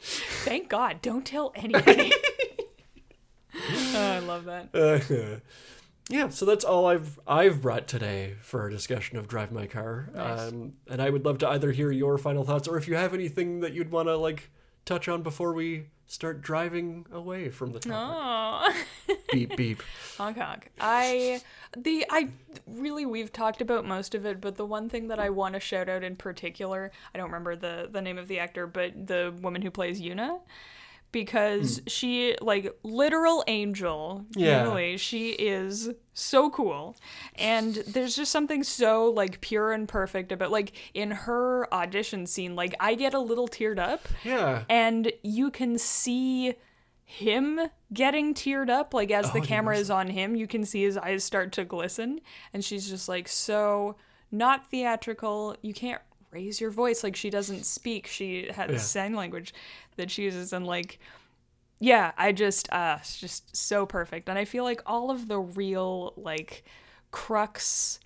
[0.00, 2.12] Thank God, don't tell anybody.
[3.54, 4.68] oh, I love that.
[4.74, 5.40] Uh,
[6.08, 10.10] yeah, so that's all I've I've brought today for our discussion of Drive My Car.
[10.14, 10.48] Nice.
[10.48, 13.14] Um, and I would love to either hear your final thoughts or if you have
[13.14, 14.50] anything that you'd want to like
[14.84, 18.74] touch on before we start driving away from the topic.
[19.32, 19.82] Beep beep.
[20.16, 20.70] honk honk.
[20.80, 21.42] I
[21.76, 22.30] the I
[22.66, 25.60] really we've talked about most of it, but the one thing that I want to
[25.60, 29.34] shout out in particular, I don't remember the the name of the actor, but the
[29.42, 30.40] woman who plays Yuna.
[31.10, 31.84] Because mm.
[31.90, 34.64] she like literal angel, Yeah.
[34.64, 36.96] really, eh, she is so cool.
[37.36, 42.54] And there's just something so like pure and perfect about like in her audition scene,
[42.56, 44.64] like I get a little teared up Yeah.
[44.68, 46.54] and you can see
[47.10, 47.58] him
[47.90, 50.82] getting teared up like as the Oh, didn't camera is on him you can see
[50.82, 52.20] his eyes start to glisten
[52.52, 53.96] and she's just like so
[54.30, 58.76] not theatrical you can't raise your voice like she doesn't speak she has Yeah.
[58.76, 59.54] sign language
[59.98, 60.98] that she uses and like
[61.80, 65.38] yeah i just uh it's just so perfect and i feel like all of the
[65.38, 66.64] real like
[67.10, 68.00] crux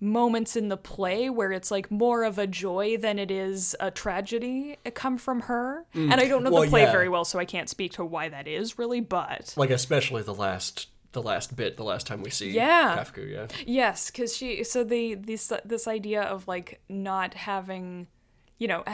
[0.00, 3.90] moments in the play where it's like more of a joy than it is a
[3.90, 6.52] tragedy come from her and i don't know Mm.
[6.52, 6.92] Well, the play yeah.
[6.92, 10.34] very well so i can't speak to why that is really but Like especially the
[10.34, 12.94] last the last bit, the last time we see Yeah.
[12.98, 13.46] Kafka, yeah.
[13.66, 18.08] Yes, because she so the this this idea of like not having,
[18.58, 18.84] you know,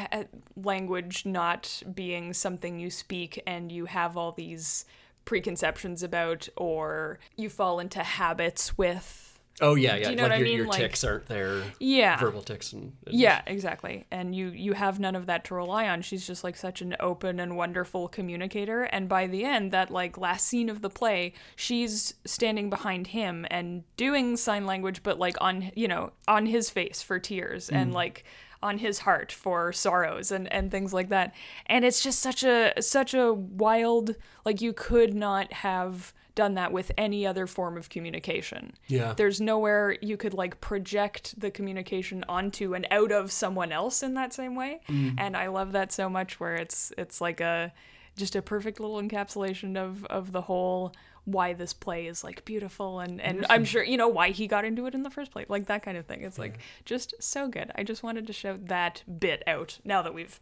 [0.56, 4.84] language not being something you speak and you have all these
[5.24, 9.38] preconceptions about, or you fall into habits with.
[9.60, 10.10] Oh yeah, yeah.
[10.10, 10.56] you know like what I mean?
[10.56, 11.62] your Like- ticks aren't there.
[11.78, 12.18] Yeah.
[12.18, 14.04] Verbal ticks and, and Yeah, exactly.
[14.10, 16.02] And you you have none of that to rely on.
[16.02, 20.18] She's just like such an open and wonderful communicator and by the end that like
[20.18, 25.36] last scene of the play, she's standing behind him and doing sign language but like
[25.40, 27.94] on, you know, on his face for tears and mm.
[27.94, 28.24] like
[28.64, 31.32] on his heart for sorrows and and things like that.
[31.66, 36.72] And it's just such a such a wild like you could not have done that
[36.72, 39.12] with any other form of communication Yeah.
[39.16, 44.14] there's nowhere you could like project the communication onto and out of someone else in
[44.14, 45.14] that same way mm.
[45.16, 47.72] and i love that so much where it's it's like a
[48.16, 50.92] just a perfect little encapsulation of of the whole
[51.25, 54.64] why this play is like beautiful and and i'm sure you know why he got
[54.64, 57.49] into it in the first place like that kind of thing it's like just so
[57.49, 60.39] good i just wanted to shout that bit out now that we've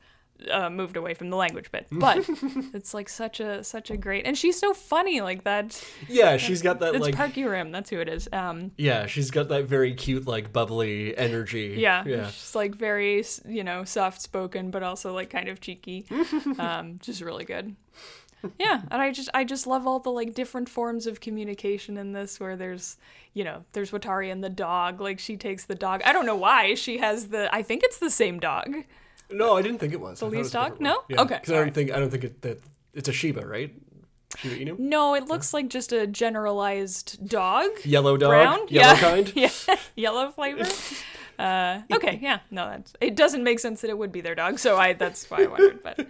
[0.50, 2.28] uh, moved away from the language bit but
[2.74, 6.62] it's like such a such a great and she's so funny like that Yeah, she's
[6.62, 7.70] got that it's like Park Yu-rim.
[7.70, 8.28] That's who it is.
[8.32, 11.76] Um, Yeah, she's got that very cute, like bubbly energy.
[11.78, 12.26] yeah, Yeah.
[12.30, 16.06] she's like very, you know, soft spoken, but also like kind of cheeky.
[16.58, 17.76] um, just really good.
[18.58, 22.12] Yeah, and I just I just love all the like different forms of communication in
[22.12, 22.96] this where there's
[23.34, 26.36] you know there's Watari and the dog like she takes the dog I don't know
[26.36, 28.74] why she has the I think it's the same dog
[29.30, 30.20] No, I didn't think it was.
[30.20, 30.80] The I thought it least dog?
[30.80, 31.02] No?
[31.08, 32.60] Yeah, Okay, Because I don't think I don't think it, that
[32.94, 33.72] it's a Shiba, right?
[34.38, 34.78] Shiba Inu.
[34.78, 38.30] no it looks like just a generalized dog Yellow dog.
[38.30, 39.00] brown Yellow yeah.
[39.00, 39.32] kind.
[39.36, 39.50] yeah
[39.94, 40.64] yellow flavor
[41.38, 44.58] uh okay yeah no that's it doesn't make sense that it would be their dog
[44.58, 46.06] so i that's why i wondered but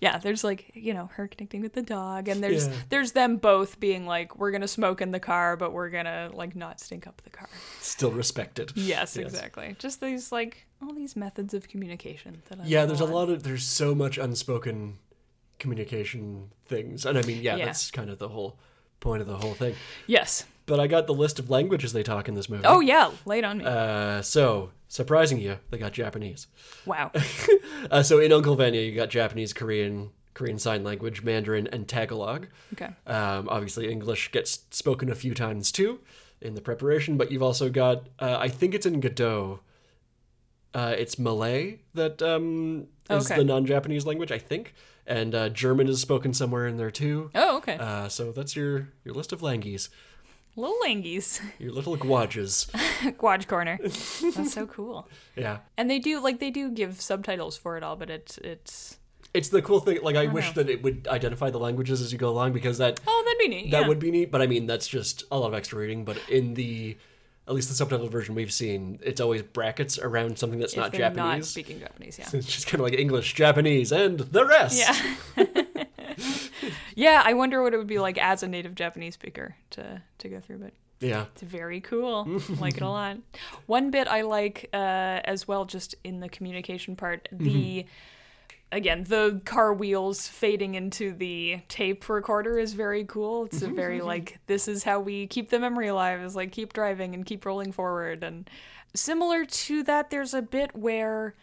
[0.00, 2.74] yeah there's like you know her connecting with the dog and there's Yeah.
[2.88, 6.56] there's them both being like we're gonna smoke in the car but we're gonna like
[6.56, 7.48] not stink up the car
[7.80, 8.72] Still respected.
[8.74, 13.04] yes, exactly just these like all these methods of communication that I Yeah, there's a
[13.06, 14.98] lot of there's so much unspoken
[15.58, 17.66] communication things, and I mean, yeah, Yeah.
[17.66, 18.58] that's kind of the whole
[19.00, 19.74] point of the whole thing.
[20.06, 22.64] yes But I got the list of languages they talk in this movie.
[22.64, 26.46] oh yeah lay it on me Uh, so surprising you, they got Japanese.
[26.86, 27.10] wow
[27.90, 32.46] Uh, so in Uncle Vanya, you got Japanese, Korean, Korean Sign Language, Mandarin, and Tagalog.
[32.72, 36.00] okay Um, obviously, English gets spoken a few times too
[36.40, 39.60] in the preparation, but you've also got, uh, I think it's in Godot.
[40.72, 43.36] Uh, it's Malay that um, is Okay.
[43.36, 44.74] the non-Japanese language, I think,
[45.06, 47.30] and uh, German is spoken somewhere in there too.
[47.34, 49.88] oh okay Uh, so that's your your list of languages,
[50.56, 52.68] little langies your little guages.
[53.18, 57.76] quad corner that's so cool yeah, And they do like they do give subtitles for
[57.76, 58.98] it all, but it's it's
[59.34, 60.00] It's the cool thing.
[60.02, 60.62] Like I, don't wish know.
[60.62, 63.48] that it would identify the languages as you go along because that Oh, that'd be
[63.48, 63.70] neat.
[63.72, 63.88] that yeah.
[63.88, 64.30] would be neat.
[64.30, 66.04] But I mean, that's just a lot of extra reading.
[66.04, 66.96] But in the
[67.48, 70.92] at least the subtitled version we've seen, it's always brackets around something that's if not
[70.92, 71.16] Japanese.
[71.16, 72.18] not speaking Japanese.
[72.18, 72.28] Yeah.
[72.32, 74.78] It's just kind of like English, Japanese, and the rest.
[74.78, 75.44] Yeah.
[76.94, 80.28] Yeah, I wonder what it would be like as a native Japanese speaker to to
[80.28, 81.26] go through, but Yeah.
[81.32, 82.24] it's very cool.
[82.60, 83.18] like it a lot.
[83.66, 87.86] One bit I like uh, as well, just in the communication part, the
[88.72, 93.44] again the car wheels fading into the tape recorder is very cool.
[93.44, 96.20] It's a very like this is how we keep the memory alive.
[96.20, 98.48] Is like keep driving and keep rolling forward and
[98.94, 100.10] similar to that.
[100.10, 101.34] There's a bit where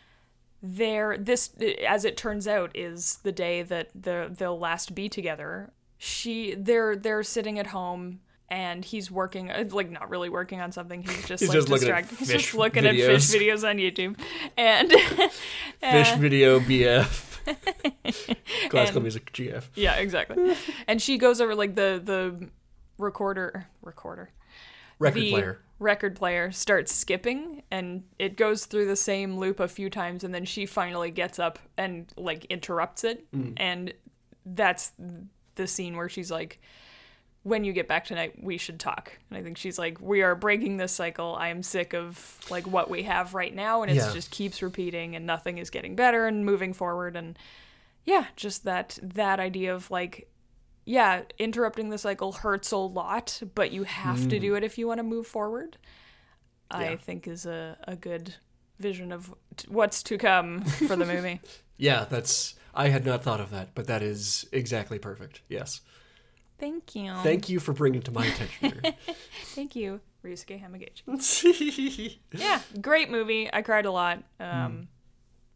[0.62, 1.50] there this
[1.88, 6.96] as it turns out is the day that the they'll last be together she they're
[6.96, 11.26] they're sitting at home and he's working uh, like not really working on something he's
[11.28, 13.64] just He's like just looking at distracted he's fish just looking at fish videos.
[13.64, 14.20] videos on youtube
[14.58, 14.92] and
[15.82, 17.28] Fish uh, video BF.
[18.70, 19.64] Classical And- music GF.
[19.76, 20.56] yeah exactly
[20.88, 22.50] and she goes over like the the
[23.00, 24.30] recorder recorder
[25.00, 25.60] Record the player.
[25.82, 30.34] Record player starts skipping and it goes through the same loop a few times and
[30.34, 33.54] then she finally gets up and like interrupts it Mm.
[33.58, 33.94] and
[34.46, 34.92] that's
[35.56, 36.62] the scene where she's like
[37.44, 40.36] when you get back tonight we should talk and i think she's like we are
[40.36, 43.96] breaking this cycle i am sick of like what we have right now and it
[43.96, 44.14] Yeah.
[44.14, 47.38] just keeps repeating and nothing is getting better and moving forward and
[48.06, 50.28] yeah just that that idea of like
[50.86, 54.88] yeah interrupting the cycle hurts a lot but you have to do it if you
[54.88, 55.78] want to move forward
[56.72, 58.36] i think is a, a good
[58.80, 61.40] vision of t- what's to come for the movie
[61.78, 62.56] Yeah, that's.
[62.74, 65.42] I had not thought of that, but that is exactly perfect.
[65.50, 65.82] Yes.
[66.60, 68.82] thank you Thank you for bringing it to my attention.
[69.56, 74.46] thank you ryusuke hamaguchi yeah great movie i cried a lot Hmm.
[74.66, 74.88] um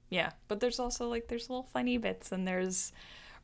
[0.09, 2.91] yeah but there's also like there's little funny bits and there's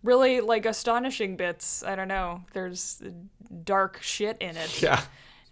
[0.03, 3.01] really like astonishing bits i don't know there's
[3.63, 5.01] dark shit in it yeah.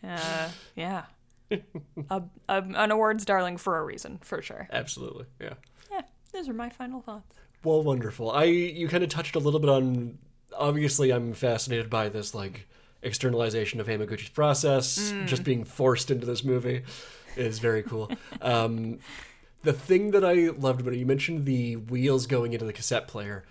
[0.04, 1.04] uh yeah
[1.52, 5.26] a, a, an awards darling for a reason for sure Absolutely.
[5.42, 5.54] Yeah.
[5.92, 8.32] yeah those are my final thoughts Well, wonderful.
[8.32, 10.18] I you kind of touched a little bit on.
[10.58, 12.68] Obviously, I'm fascinated by this like
[13.02, 16.84] externalization of Hamaguchi's process, just being forced into this movie,
[17.36, 18.10] is very cool.
[18.42, 19.00] um,
[19.64, 23.08] the thing that I loved about it, you mentioned the wheels going into the cassette
[23.08, 23.44] player.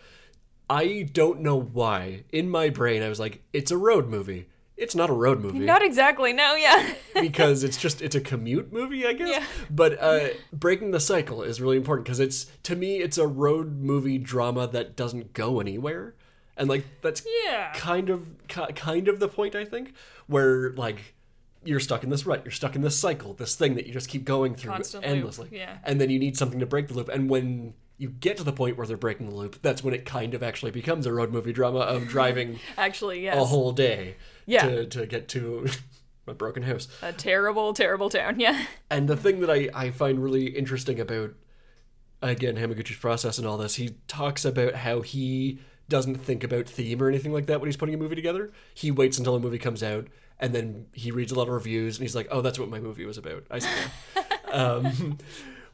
[0.71, 2.25] I don't know why.
[2.33, 4.47] In my brain, I was like, "It's a road movie."
[4.77, 8.73] It's not a road movie not exactly no yeah because it's just it's a commute
[8.73, 9.29] movie, I guess.
[9.29, 9.45] Yeah.
[9.69, 13.81] But uh, breaking the cycle is really important because it's to me it's a road
[13.81, 16.15] movie drama that doesn't go anywhere,
[16.57, 17.73] and like that's Yeah.
[17.75, 19.95] kind of ki- kind of the point I think,
[20.29, 21.15] where like
[21.65, 24.09] you're stuck in this rut, you're stuck in this cycle, this thing that you just
[24.09, 25.79] keep going through Constantly, endlessly, yeah.
[25.83, 28.53] and then you need something to break the loop, and when you get to the
[28.53, 31.33] point where they're breaking the loop, that's when it kind of actually becomes a road
[31.33, 34.15] movie drama of driving actually yes a whole day
[34.47, 34.67] Yeah.
[34.69, 35.67] to, to get to
[36.27, 36.87] a broken house.
[37.03, 41.35] a terrible terrible town yeah And the thing that I, I find really interesting about,
[42.23, 47.03] again, Hamaguchi's process and all this, he talks about how he doesn't think about theme
[47.03, 48.53] or anything like that when he's putting a movie together.
[48.75, 50.07] He waits until a movie comes out
[50.39, 52.79] and then he reads a lot of reviews and he's like, oh, that's what my
[52.79, 53.45] movie was about.
[53.51, 53.69] I see.
[54.53, 55.19] um,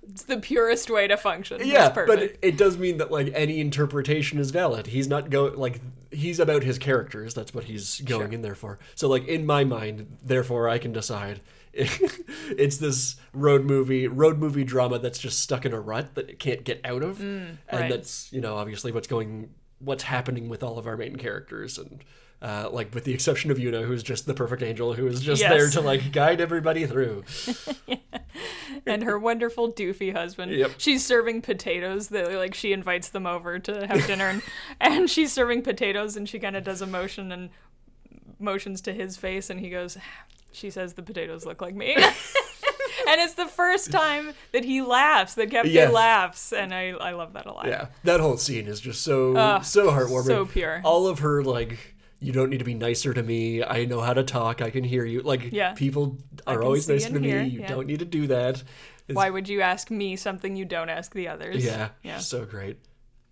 [0.08, 3.60] it's the purest way to function yeah, but it, it does mean that like any
[3.60, 4.88] interpretation is valid.
[4.88, 5.80] He's not going like
[6.10, 7.34] he's about his characters.
[7.34, 8.78] That's what he's going in there for.
[8.94, 11.40] So like in my mind, therefore I can decide
[11.72, 16.38] it's this road movie, road movie drama that's just stuck in a rut that it
[16.38, 17.90] can't get out of, mm, and right.
[17.90, 19.50] that's you know obviously what's going,
[19.80, 22.04] what's happening with all of our main characters and.
[22.44, 25.40] Uh, like with the exception of Yuna, who's just the perfect angel, who is just
[25.40, 25.50] Yes.
[25.50, 27.24] there to like guide everybody through.
[28.86, 30.52] and her wonderful doofy husband.
[30.52, 30.72] Yep.
[30.78, 32.08] She's serving potatoes.
[32.08, 34.42] That like she invites them over to have dinner, and,
[34.80, 37.50] and she's serving potatoes, and she kind of does a motion and
[38.38, 39.96] motions to his face, and he goes.
[40.52, 41.94] She says the potatoes look like me.
[41.96, 45.92] and it's the first time that he laughs, that Kepke Yes.
[45.92, 47.66] laughs, and I, I love that a lot.
[47.66, 50.26] Yeah, that whole scene is just so Ah, so heartwarming.
[50.26, 50.80] so pure.
[50.84, 51.93] All of her like,
[52.24, 53.62] you don't need to be nicer to me.
[53.62, 54.62] I know how to talk.
[54.62, 55.20] I can hear you.
[55.20, 55.72] Like, Yeah.
[55.74, 57.28] people are always see nice and to me.
[57.44, 57.68] You yeah.
[57.68, 58.56] don't need to do that.
[59.06, 61.64] It's- Why would you ask me something you don't ask the others?
[61.64, 62.18] Yeah, Yeah.
[62.18, 62.78] so great.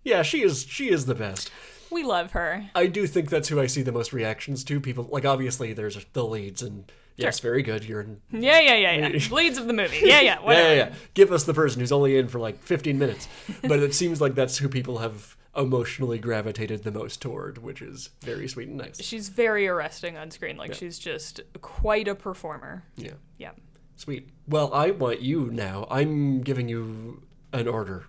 [0.03, 0.65] Yeah, she is.
[0.69, 1.49] She is the best.
[1.89, 2.65] We love her.
[2.75, 4.79] I do think that's who I see the most reactions to.
[4.79, 7.85] People like obviously there's the leads and yes, very good.
[7.85, 9.19] You're in Yeah, yeah, yeah, yeah.
[9.31, 10.01] Leads of the movie.
[10.03, 10.39] Yeah, yeah.
[10.41, 10.67] Whatever.
[10.69, 10.95] yeah, yeah, yeah.
[11.13, 13.27] Give us the person who's only in for like 15 minutes.
[13.61, 18.09] But it seems like that's who people have emotionally gravitated the most toward, which is
[18.21, 19.01] very sweet and nice.
[19.01, 20.57] She's very arresting on screen.
[20.57, 22.83] Like she's just quite a performer.
[22.95, 23.13] Yeah.
[23.37, 23.51] Yeah.
[23.95, 24.29] Sweet.
[24.47, 25.87] Well, I want you now.
[25.89, 28.05] I'm giving you an order.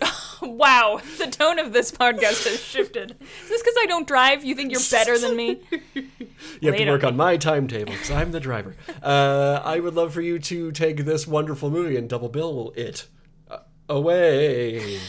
[0.42, 3.12] wow, the tone of this podcast has shifted.
[3.12, 4.44] Is this because I don't drive?
[4.44, 5.60] You think you're better than me?
[6.60, 8.74] You have to work on my timetable because I'm the driver.
[9.02, 13.06] Uh, I would love for you to take this wonderful movie and double bill it
[13.50, 15.00] uh, away.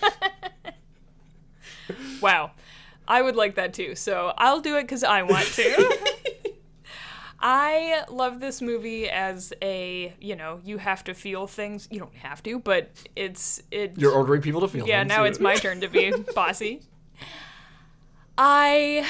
[2.20, 2.52] Wow.
[3.08, 3.94] I would like that too.
[3.96, 5.98] So I'll do it because I want to.
[7.40, 11.88] I love this movie as a, you know, you have to feel things.
[11.90, 13.98] You don't have to, but it's it.
[13.98, 14.86] You're ordering people to feel.
[14.86, 15.08] yeah, things.
[15.08, 16.82] now it's my turn to be bossy.
[18.38, 19.04] I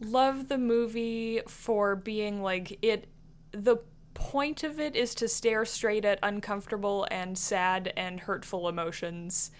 [0.00, 3.06] love the movie for being like it.
[3.52, 3.76] The
[4.14, 9.52] point of it is to stare straight at uncomfortable and sad and hurtful emotions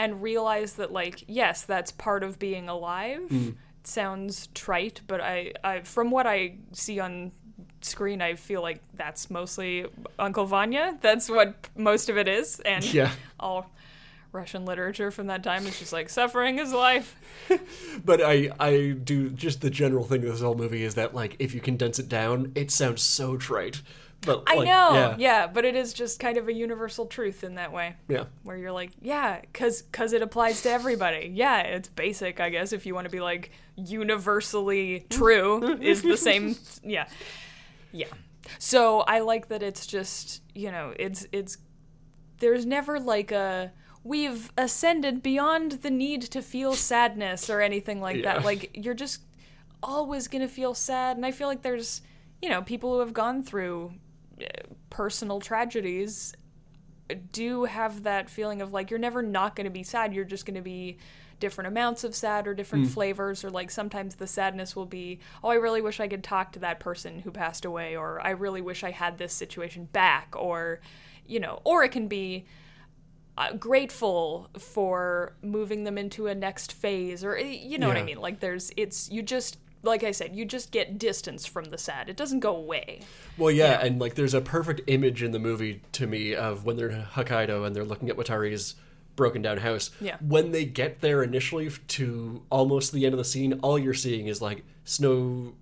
[0.00, 3.20] and realize that like yes that's part of being alive.
[3.30, 7.32] It sounds trite but I, I from what i see on
[7.82, 9.86] screen i feel like that's mostly
[10.18, 10.98] uncle vanya.
[11.00, 12.60] That's what most of it is.
[12.60, 13.10] And Yeah.
[13.38, 13.70] all
[14.32, 17.16] russian literature from that time is just like suffering is life.
[18.04, 21.36] But I, I do just the general thing of this whole movie is that like
[21.38, 23.82] if you condense it down, it sounds so trite.
[24.26, 25.46] But i like, know yeah, yeah.
[25.46, 28.24] but it is just kind of a universal truth in that way yeah.
[28.42, 31.30] where you're like, yeah, cause cause it applies to everybody.
[31.34, 32.72] Yeah, it's basic, I guess.
[32.74, 36.56] If you want to be like universally true, is the same.
[36.82, 37.06] Yeah,
[37.92, 38.08] yeah.
[38.58, 41.58] So I like that it's just you know it's it's
[42.40, 48.16] there's never like a we've ascended beyond the need to feel sadness or anything like
[48.16, 48.34] Yeah.
[48.34, 48.44] that.
[48.44, 49.22] Like you're just
[49.82, 52.02] always gonna feel sad, and I feel like there's
[52.42, 53.92] you know people who have gone through
[54.90, 56.34] personal tragedies
[57.32, 60.14] do have that feeling of like you're never not going to be sad.
[60.14, 60.98] You're just going to be
[61.40, 65.48] different amounts of sad or different flavors or like sometimes the sadness will be oh
[65.48, 68.60] i really wish i could talk to that person who passed away or i really
[68.60, 70.80] wish i had this situation back or
[71.26, 72.44] you know or it can be
[73.38, 78.02] uh, grateful for moving them into a next phase or eh, you know what i
[78.02, 78.20] mean?
[78.20, 82.08] Like there's it's you just like i said you just get distance from the sad
[82.08, 83.00] it doesn't go away
[83.38, 86.76] Well, yeah, and like there's a perfect image in the movie to me of when
[86.76, 88.74] they're in Hokkaido and they're looking at Watari's
[89.16, 89.90] broken down house.
[90.00, 90.16] Yeah.
[90.20, 94.26] When they get there initially to almost the end of the scene, all you're seeing
[94.26, 95.54] is like snow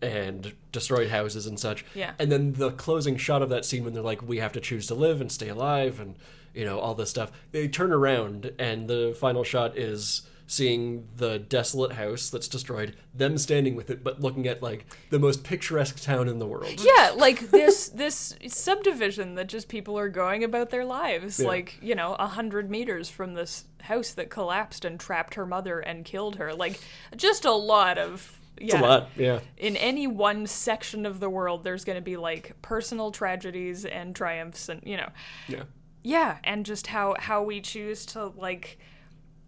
[0.00, 1.84] and destroyed houses and such.
[1.94, 2.12] Yeah.
[2.18, 4.86] And then the closing shot of that scene when they're like, "We have to choose
[4.88, 6.14] to live and stay alive," and
[6.54, 7.32] you know all this stuff.
[7.52, 13.36] They turn around and the final shot is seeing the desolate house that's destroyed, them
[13.36, 16.82] standing with it, but looking at like the most picturesque town in the world.
[16.82, 21.46] yeah like this this subdivision that just people are going about their lives Yeah.
[21.48, 25.80] like you know a hundred meters from this house that collapsed and trapped her mother
[25.80, 26.80] and killed her like
[27.16, 29.40] just a lot of yeah It's a lot, yeah.
[29.58, 34.16] in any one section of the world there's going to be like personal tragedies and
[34.16, 35.10] triumphs and you know
[35.46, 35.64] Yeah.
[36.02, 38.78] yeah and just how how we choose to like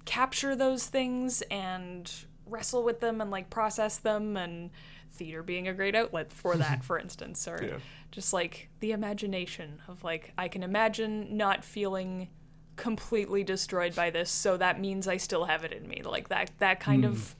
[0.04, 2.10] capture those things and
[2.46, 4.70] wrestle with them and like process them and
[5.12, 7.78] theater being a great outlet for that for instance or Yeah.
[8.10, 12.28] just like the imagination of like i can imagine not feeling
[12.76, 16.50] completely destroyed by this so that means i still have it in me like that
[16.58, 17.36] that kind of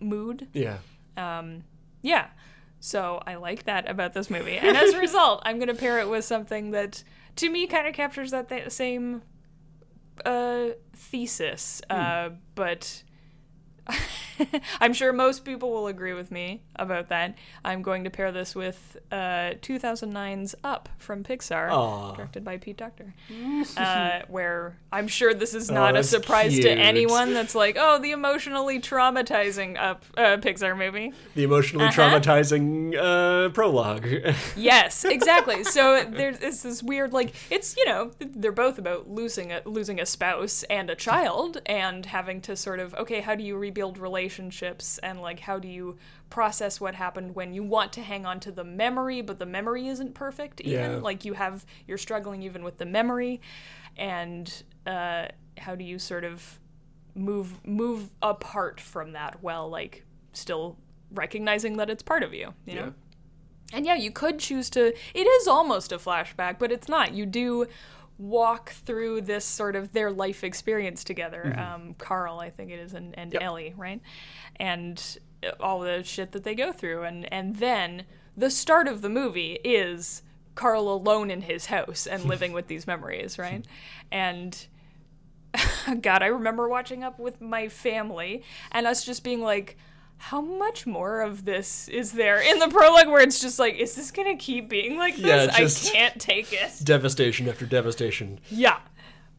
[0.00, 0.78] mood Yeah.
[1.16, 1.64] um
[2.02, 2.28] yeah.
[2.80, 4.56] So I like that about this movie.
[4.58, 7.04] And as a result, I'm going to pair it with something that
[7.36, 9.22] to me kind of captures that th- same
[10.24, 11.82] uh, thesis.
[11.90, 13.02] Uh, but
[14.80, 17.36] I'm sure most people will agree with me about that.
[17.64, 22.14] I'm going to pair this with uh, 2009's Up from Pixar, Aw.
[22.14, 23.14] directed by Pete Docter,
[23.76, 26.64] uh, where I'm sure this is not a surprise cute.
[26.64, 31.12] to anyone that's like, oh, the emotionally traumatizing Up uh, Pixar movie.
[31.34, 32.00] The emotionally Uh-huh.
[32.18, 34.06] traumatizing uh, prologue.
[34.56, 35.64] Yes, exactly.
[35.64, 40.00] so there's it's this weird like it's you know they're both about losing a losing
[40.00, 43.96] a spouse and a child and having to sort of okay how do you rebuild
[43.96, 45.96] relationships and like how do you
[46.28, 49.88] process what happened when you want to hang on to the memory but the memory
[49.88, 50.96] isn't perfect even Yeah.
[50.98, 53.40] like you have you're struggling even with the memory
[53.96, 56.60] and uh, how do you sort of
[57.14, 60.76] move move apart from that while like still
[61.12, 62.92] recognizing that it's part of you you know
[63.74, 64.88] and yeah, you could choose to.
[65.14, 67.14] It is almost a flashback, but it's not.
[67.14, 67.66] You do
[68.18, 71.58] walk through this sort of their life experience together.
[71.58, 73.42] Um, Carl, I think it is, and, and Yep.
[73.42, 74.00] Ellie, right?
[74.56, 78.04] And uh, all the shit that they go through, and and then
[78.36, 80.22] the start of the movie is
[80.54, 83.66] Carl alone in his house and living with these memories, right?
[84.10, 84.66] And
[86.00, 89.76] God, I remember watching up with my family and us just being like,
[90.22, 93.96] how much more of this is there in the prologue where it's just like, is
[93.96, 95.24] this gonna keep being like this?
[95.24, 96.70] Yeah, I can't take it.
[96.84, 98.38] devastation after devastation.
[98.48, 98.78] Yeah.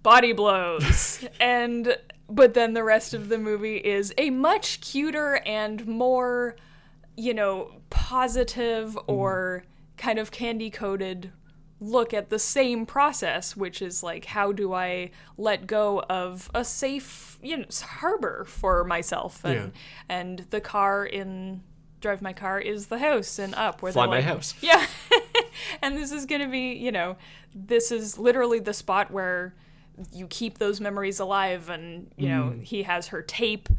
[0.04, 1.26] body blows.
[1.40, 6.58] and but then the rest of the movie is a much cuter and more,
[7.16, 9.12] you know, positive mm-hmm.
[9.12, 9.64] or
[9.96, 11.32] kind of candy coated
[11.80, 16.66] look at the same process, which is like, how do I let go of a
[16.66, 19.44] safe, you know, harbor for myself?
[19.46, 19.70] And Yeah.
[20.10, 21.62] and the car in
[22.02, 24.56] Drive My Car is the house and up where Fly My like- House.
[24.62, 24.86] Yeah.
[25.82, 27.18] and this is gonna be, you know,
[27.56, 29.54] this is literally the spot where
[30.12, 32.64] you keep those memories alive and you know, Mm.
[32.64, 33.70] he has her tape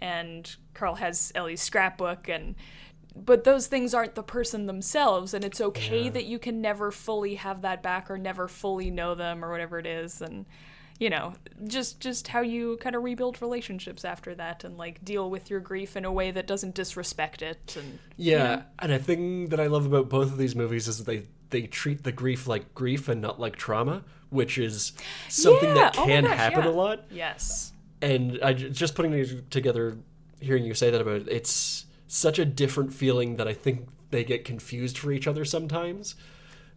[0.00, 2.54] and Carl has Ellie's scrapbook and
[3.16, 7.34] but those things aren't the person themselves and it's okay that you can never fully
[7.36, 10.46] have that back or never fully know them or whatever it is and
[11.00, 11.32] you know
[11.66, 15.58] just just how you kind of rebuild relationships after that and like deal with your
[15.58, 19.66] grief in a way that doesn't disrespect it and Yeah, and a thing that I
[19.66, 23.08] love about both of these movies is that they they treat the grief like grief
[23.08, 24.92] and not like trauma, which is
[25.28, 26.70] something that Yeah, oh can gosh, happen yeah.
[26.70, 27.04] a lot.
[27.10, 27.72] yes
[28.02, 29.96] And i just putting these together,
[30.40, 34.22] hearing you say that about it, it's such a different feeling that I think they
[34.24, 36.14] get confused for each other sometimes.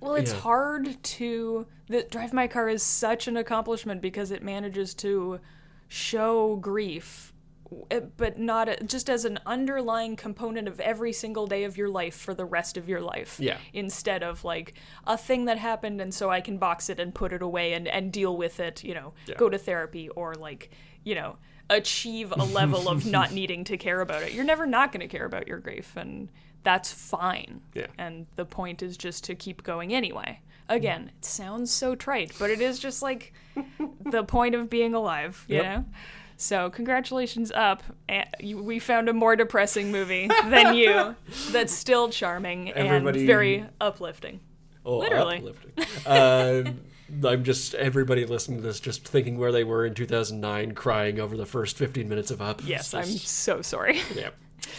[0.04, 0.40] Well, it's Yeah.
[0.40, 1.66] hard to.
[1.88, 5.40] The Drive My Car is such an accomplishment because it manages to
[5.88, 7.34] show grief,
[7.92, 11.88] eh, but not a, just as an underlying component of every single day of your
[11.90, 13.40] life for the rest of your life.
[13.40, 13.58] Yeah.
[13.74, 14.74] Instead of like
[15.06, 17.88] a thing that happened and so I can box it and put it away and,
[17.88, 19.36] and deal with it, you know, Yeah.
[19.38, 20.72] go to therapy or like,
[21.04, 21.38] you know,
[21.70, 24.34] achieve a level of not needing to care about it.
[24.34, 26.30] You're never not going to care about your grief and
[26.64, 27.62] that's fine.
[27.74, 27.88] Yeah.
[27.98, 30.40] And the point is just to keep going anyway.
[30.70, 33.34] Again, it sounds so trite, but it is just like
[34.12, 35.66] the point of being alive, you Yep.
[35.66, 35.86] know?
[36.38, 37.84] So, congratulations, Up.
[38.44, 41.16] We found a more depressing movie than you
[41.52, 44.40] that's still charming Everybody- and very uplifting.
[44.86, 45.38] Oh, Literally.
[45.38, 45.74] uplifting.
[46.06, 46.64] uh,
[47.28, 51.38] I'm just everybody listening to this just thinking where they were in 2009, crying over
[51.38, 52.62] the first 15 minutes of Up.
[52.66, 54.02] Yes, It's I'm so sorry.
[54.16, 54.30] yeah.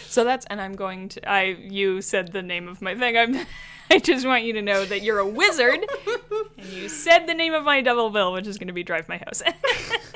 [0.07, 3.17] So that's and I'm going to I you said the name of my thing.
[3.17, 3.45] I'm
[3.91, 5.85] I just want you to know that you're a wizard
[6.57, 9.07] and you said the name of my double bill, which is going to be Drive
[9.07, 9.43] My House.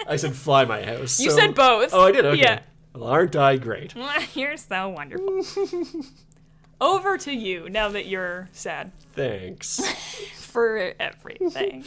[0.07, 1.19] I said fly my house.
[1.19, 1.91] You so- said both.
[1.93, 2.25] Oh, I did.
[2.25, 2.41] Okay.
[2.41, 2.61] Yeah.
[2.95, 3.93] Well, aren't I great?
[4.35, 5.43] You're so wonderful.
[6.81, 9.81] Over to you now that you're sad Thanks.
[10.35, 11.83] for everything.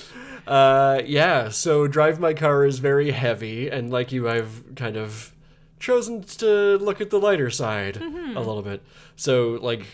[0.46, 1.48] Uh, yeah.
[1.48, 5.32] So drive my car is very heavy, and like you, I've kind of
[5.82, 8.36] chosen to look at the lighter side Mm-hmm.
[8.36, 8.82] a little bit.
[9.16, 9.84] So like.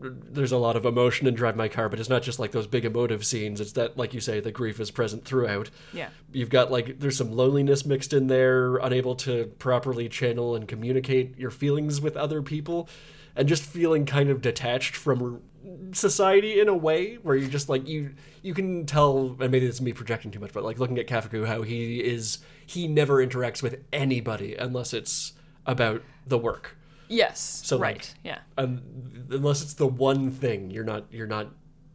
[0.00, 2.68] There's a lot of emotion in Drive My Car, but it's not just like those
[2.68, 3.60] big emotive scenes.
[3.60, 5.70] It's that, like you say, the grief is present throughout.
[5.92, 6.10] Yeah.
[6.30, 11.36] You've got like there's some loneliness mixed in there, unable to properly channel and communicate
[11.36, 12.88] your feelings with other people,
[13.34, 15.42] and just feeling kind of detached from
[15.90, 19.80] society in a way where you're just like you you can tell and maybe it's
[19.80, 22.38] me projecting too much but like looking at Kafuku how he is
[22.68, 25.32] he never interacts with anybody unless it's
[25.66, 26.76] about the work
[27.10, 27.62] Yes.
[27.64, 27.96] So, right.
[27.96, 28.38] like- yeah.
[28.58, 28.82] um,
[29.30, 31.48] unless it's the one thing you're not you're not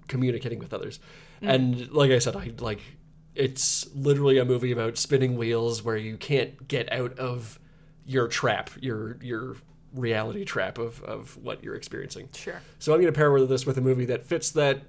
[0.08, 1.00] communicating with others
[1.42, 2.80] and like i said i like
[3.36, 7.60] it's literally a movie about spinning wheels where you can't get out of
[8.06, 9.56] your trap your your
[9.94, 12.62] reality trap of of what you're experiencing Sure.
[12.80, 14.82] so i'm going to pair with this with a movie that fits that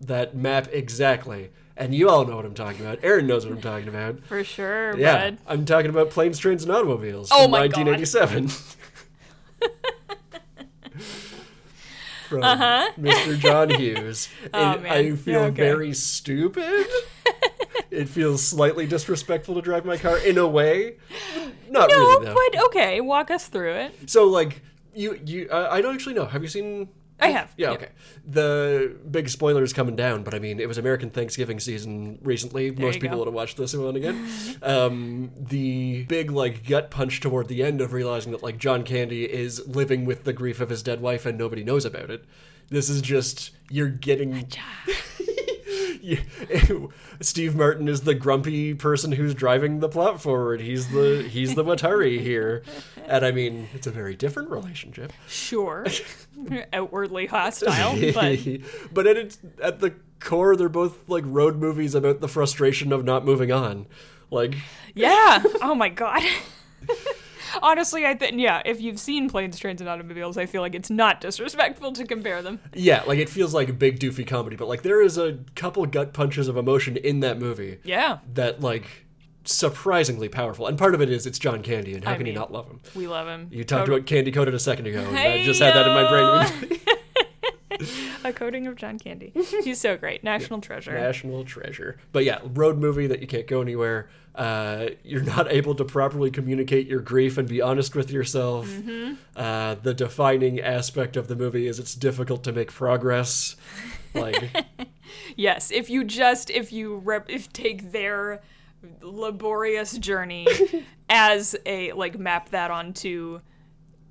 [0.00, 1.50] that map exactly
[1.84, 4.42] and you all know what i'm talking about aaron knows what i'm talking about For
[4.44, 5.38] sure, yeah bud.
[5.46, 7.86] i'm talking about planes trains and automobiles Oh from my God.
[7.86, 8.48] 1987
[12.28, 13.38] from Mr.
[13.38, 14.28] John Hughes.
[14.54, 14.92] Oh, And man.
[14.92, 15.54] I feel okay.
[15.62, 16.86] very stupid.
[17.90, 20.96] it feels slightly disrespectful to drive my car in a way.
[21.68, 22.34] Not No, really though.
[22.52, 24.10] but okay, walk us through it.
[24.10, 24.62] So like
[24.94, 26.24] you you uh, I don't actually know.
[26.26, 26.88] Have you seen
[27.22, 27.52] I have.
[27.56, 27.74] yeah, yeah.
[27.74, 27.88] okay.
[28.26, 32.70] The big spoiler is coming down, but I mean, it was American Thanksgiving season recently.
[32.70, 33.18] Most people go.
[33.18, 34.28] would have watched this one again.
[34.62, 39.24] um, the big like gut punch toward the end of realizing that like John Candy
[39.24, 42.24] is living with the grief of his dead wife and nobody knows about it.
[42.68, 44.48] This is just you're getting.
[46.02, 50.60] You- Steve Martin is the grumpy person who's driving the plot forward.
[50.60, 52.62] He's the he's the Watari here,
[53.06, 55.12] and I mean it's a very different relationship.
[55.28, 55.86] Sure.
[56.72, 58.38] Outwardly hostile, but
[58.92, 63.04] but at its, at the core, they're both like road movies about the frustration of
[63.04, 63.86] not moving on.
[64.30, 64.56] Like,
[64.94, 65.42] yeah.
[65.62, 66.22] Oh my god.
[67.60, 68.62] Honestly, I think yeah.
[68.64, 72.42] If you've seen planes, trains, and automobiles, I feel like it's not disrespectful to compare
[72.42, 72.60] them.
[72.74, 75.84] yeah, like it feels like a big doofy comedy, but like there is a couple
[75.86, 79.06] gut punches of emotion in that movie Yeah, that like
[79.44, 80.66] surprisingly powerful.
[80.66, 82.66] And part of it is it's John Candy, and how I can you not love
[82.68, 82.80] him?
[82.94, 83.48] we love him.
[83.50, 86.08] You talked about Candy Coated a second ago, and I just had that in my
[86.08, 86.78] brain.
[88.24, 89.32] a coating of John Candy.
[89.64, 90.22] He's so great.
[90.22, 90.92] National treasure.
[90.92, 91.98] National treasure.
[92.12, 94.08] But yeah, road movie that you can't go anywhere.
[94.34, 98.66] Uh, you're not able to properly communicate your grief and be honest with yourself.
[98.66, 99.14] Mm-hmm.
[99.36, 103.56] Uh, the defining aspect of the movie is it's difficult to make progress.
[104.14, 104.66] Like,
[105.36, 108.42] Yes, if you just if you rep, if take their
[109.00, 110.46] laborious journey
[111.08, 113.40] as a like map that onto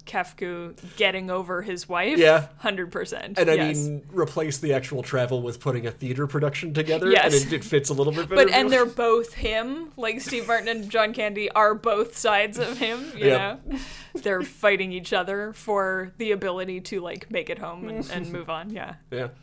[0.06, 2.18] Kafuku getting over his wife.
[2.18, 2.48] Yeah.
[2.58, 3.38] hundred percent.
[3.38, 3.78] and I yes.
[3.78, 7.34] mean, replace the actual travel with putting a theater production together, Yes.
[7.44, 8.46] and it, it fits a little bit better.
[8.46, 9.92] But and they're both him.
[9.98, 13.12] Like Steve Martin and John Candy are both sides of him.
[13.16, 13.66] You Yep.
[13.68, 13.80] know,
[14.22, 18.50] they're fighting each other for the ability to like make it home and, and move
[18.50, 18.70] on.
[18.72, 18.96] Yeah.
[19.12, 19.30] yeah.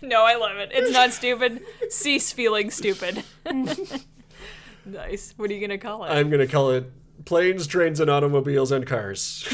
[0.00, 0.70] No, I love it.
[0.72, 1.60] It's not stupid.
[1.90, 3.24] Cease feeling stupid.
[4.86, 5.34] nice.
[5.36, 6.10] What are you gonna call it?
[6.10, 6.90] I'm gonna call it
[7.24, 9.44] planes, trains, and automobiles and cars.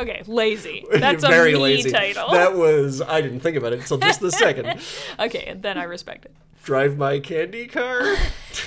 [0.00, 0.84] Okay, lazy.
[0.92, 1.90] That's a Very me lazy.
[1.90, 2.30] title.
[2.30, 4.80] That was I didn't think about it until just the second.
[5.18, 6.34] Okay, and then I respect it.
[6.62, 8.02] Drive my candy car.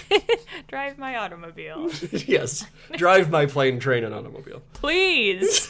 [0.67, 2.65] Drive my automobile, yes.
[2.97, 4.61] Drive my plane, train, and automobile.
[4.73, 5.69] please.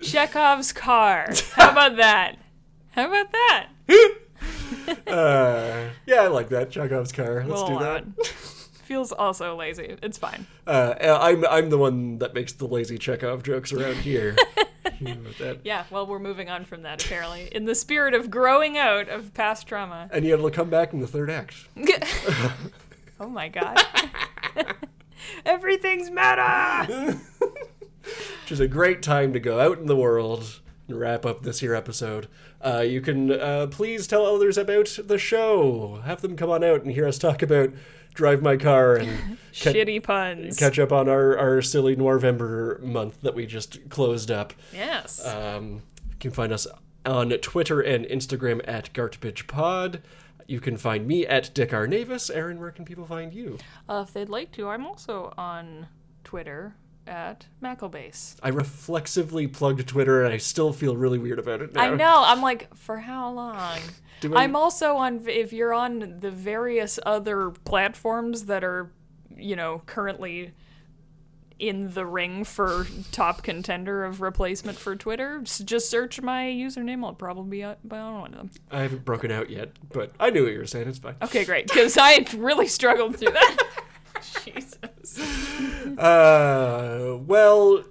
[0.00, 1.28] Chekhov's car.
[1.54, 2.36] How about that?
[2.92, 3.68] How about that?
[5.06, 6.70] Uh, yeah, I like that.
[6.70, 7.44] Chekhov's car.
[7.46, 8.04] Let's We'll do that.
[8.90, 9.98] Feels also lazy.
[10.02, 10.48] It's fine.
[10.66, 14.34] Uh, I'm I'm the one that makes the lazy Chekhov jokes around here.
[14.98, 15.56] You know.
[15.62, 17.48] Yeah, well, we're moving on from that apparently.
[17.52, 20.10] In the spirit of growing out of past trauma.
[20.12, 21.54] And yet it'll come back in the third act.
[23.20, 23.78] oh my god.
[25.46, 27.18] Everything's meta!
[28.02, 31.60] which is a great time to go out in the world and wrap up this
[31.60, 32.28] here episode.
[32.60, 36.02] Uh, you can uh, please tell others about the show.
[36.04, 37.70] Have them come on out and hear us talk about
[38.14, 39.08] Drive My Car and
[39.60, 40.58] ca- Shitty puns.
[40.58, 44.52] catch up on our, our silly November month that we just closed up.
[44.72, 45.24] yes.
[45.26, 46.66] Um, you can find us
[47.06, 50.00] on Twitter and Instagram at GartBitchPod.
[50.46, 51.86] You can find me at Dick R.
[51.86, 52.28] Navis.
[52.28, 53.58] Aaron, where can people find you?
[53.88, 55.86] Uh, if they'd like to, I'm also on
[56.24, 56.74] Twitter
[57.06, 58.36] at Macklebase.
[58.42, 61.80] I reflexively plugged Twitter and I still feel really weird about it now.
[61.82, 62.22] I know.
[62.24, 63.78] I'm like, for how long?
[64.20, 65.26] Do I- I'm also on.
[65.28, 68.92] If you're on the various other platforms that are,
[69.36, 70.52] you know, currently
[71.58, 77.04] in the ring for top contender of replacement for Twitter, just search my username.
[77.04, 78.50] I'll probably be on be on one of them.
[78.70, 80.88] I haven't broken out yet, but I knew what you were saying.
[80.88, 81.16] It's fine.
[81.22, 81.66] Okay, great.
[81.68, 83.56] Because I really struggled through that.
[84.44, 85.18] Jesus.
[85.98, 87.84] Uh, well,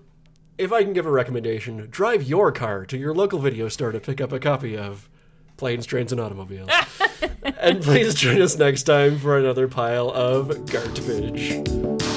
[0.57, 3.99] if I can give a recommendation, drive your car to your local video store to
[3.99, 5.09] pick up a copy of
[5.57, 6.69] Planes, Trains, and Automobiles.
[7.59, 12.08] and please join us next time for another pile of garbage.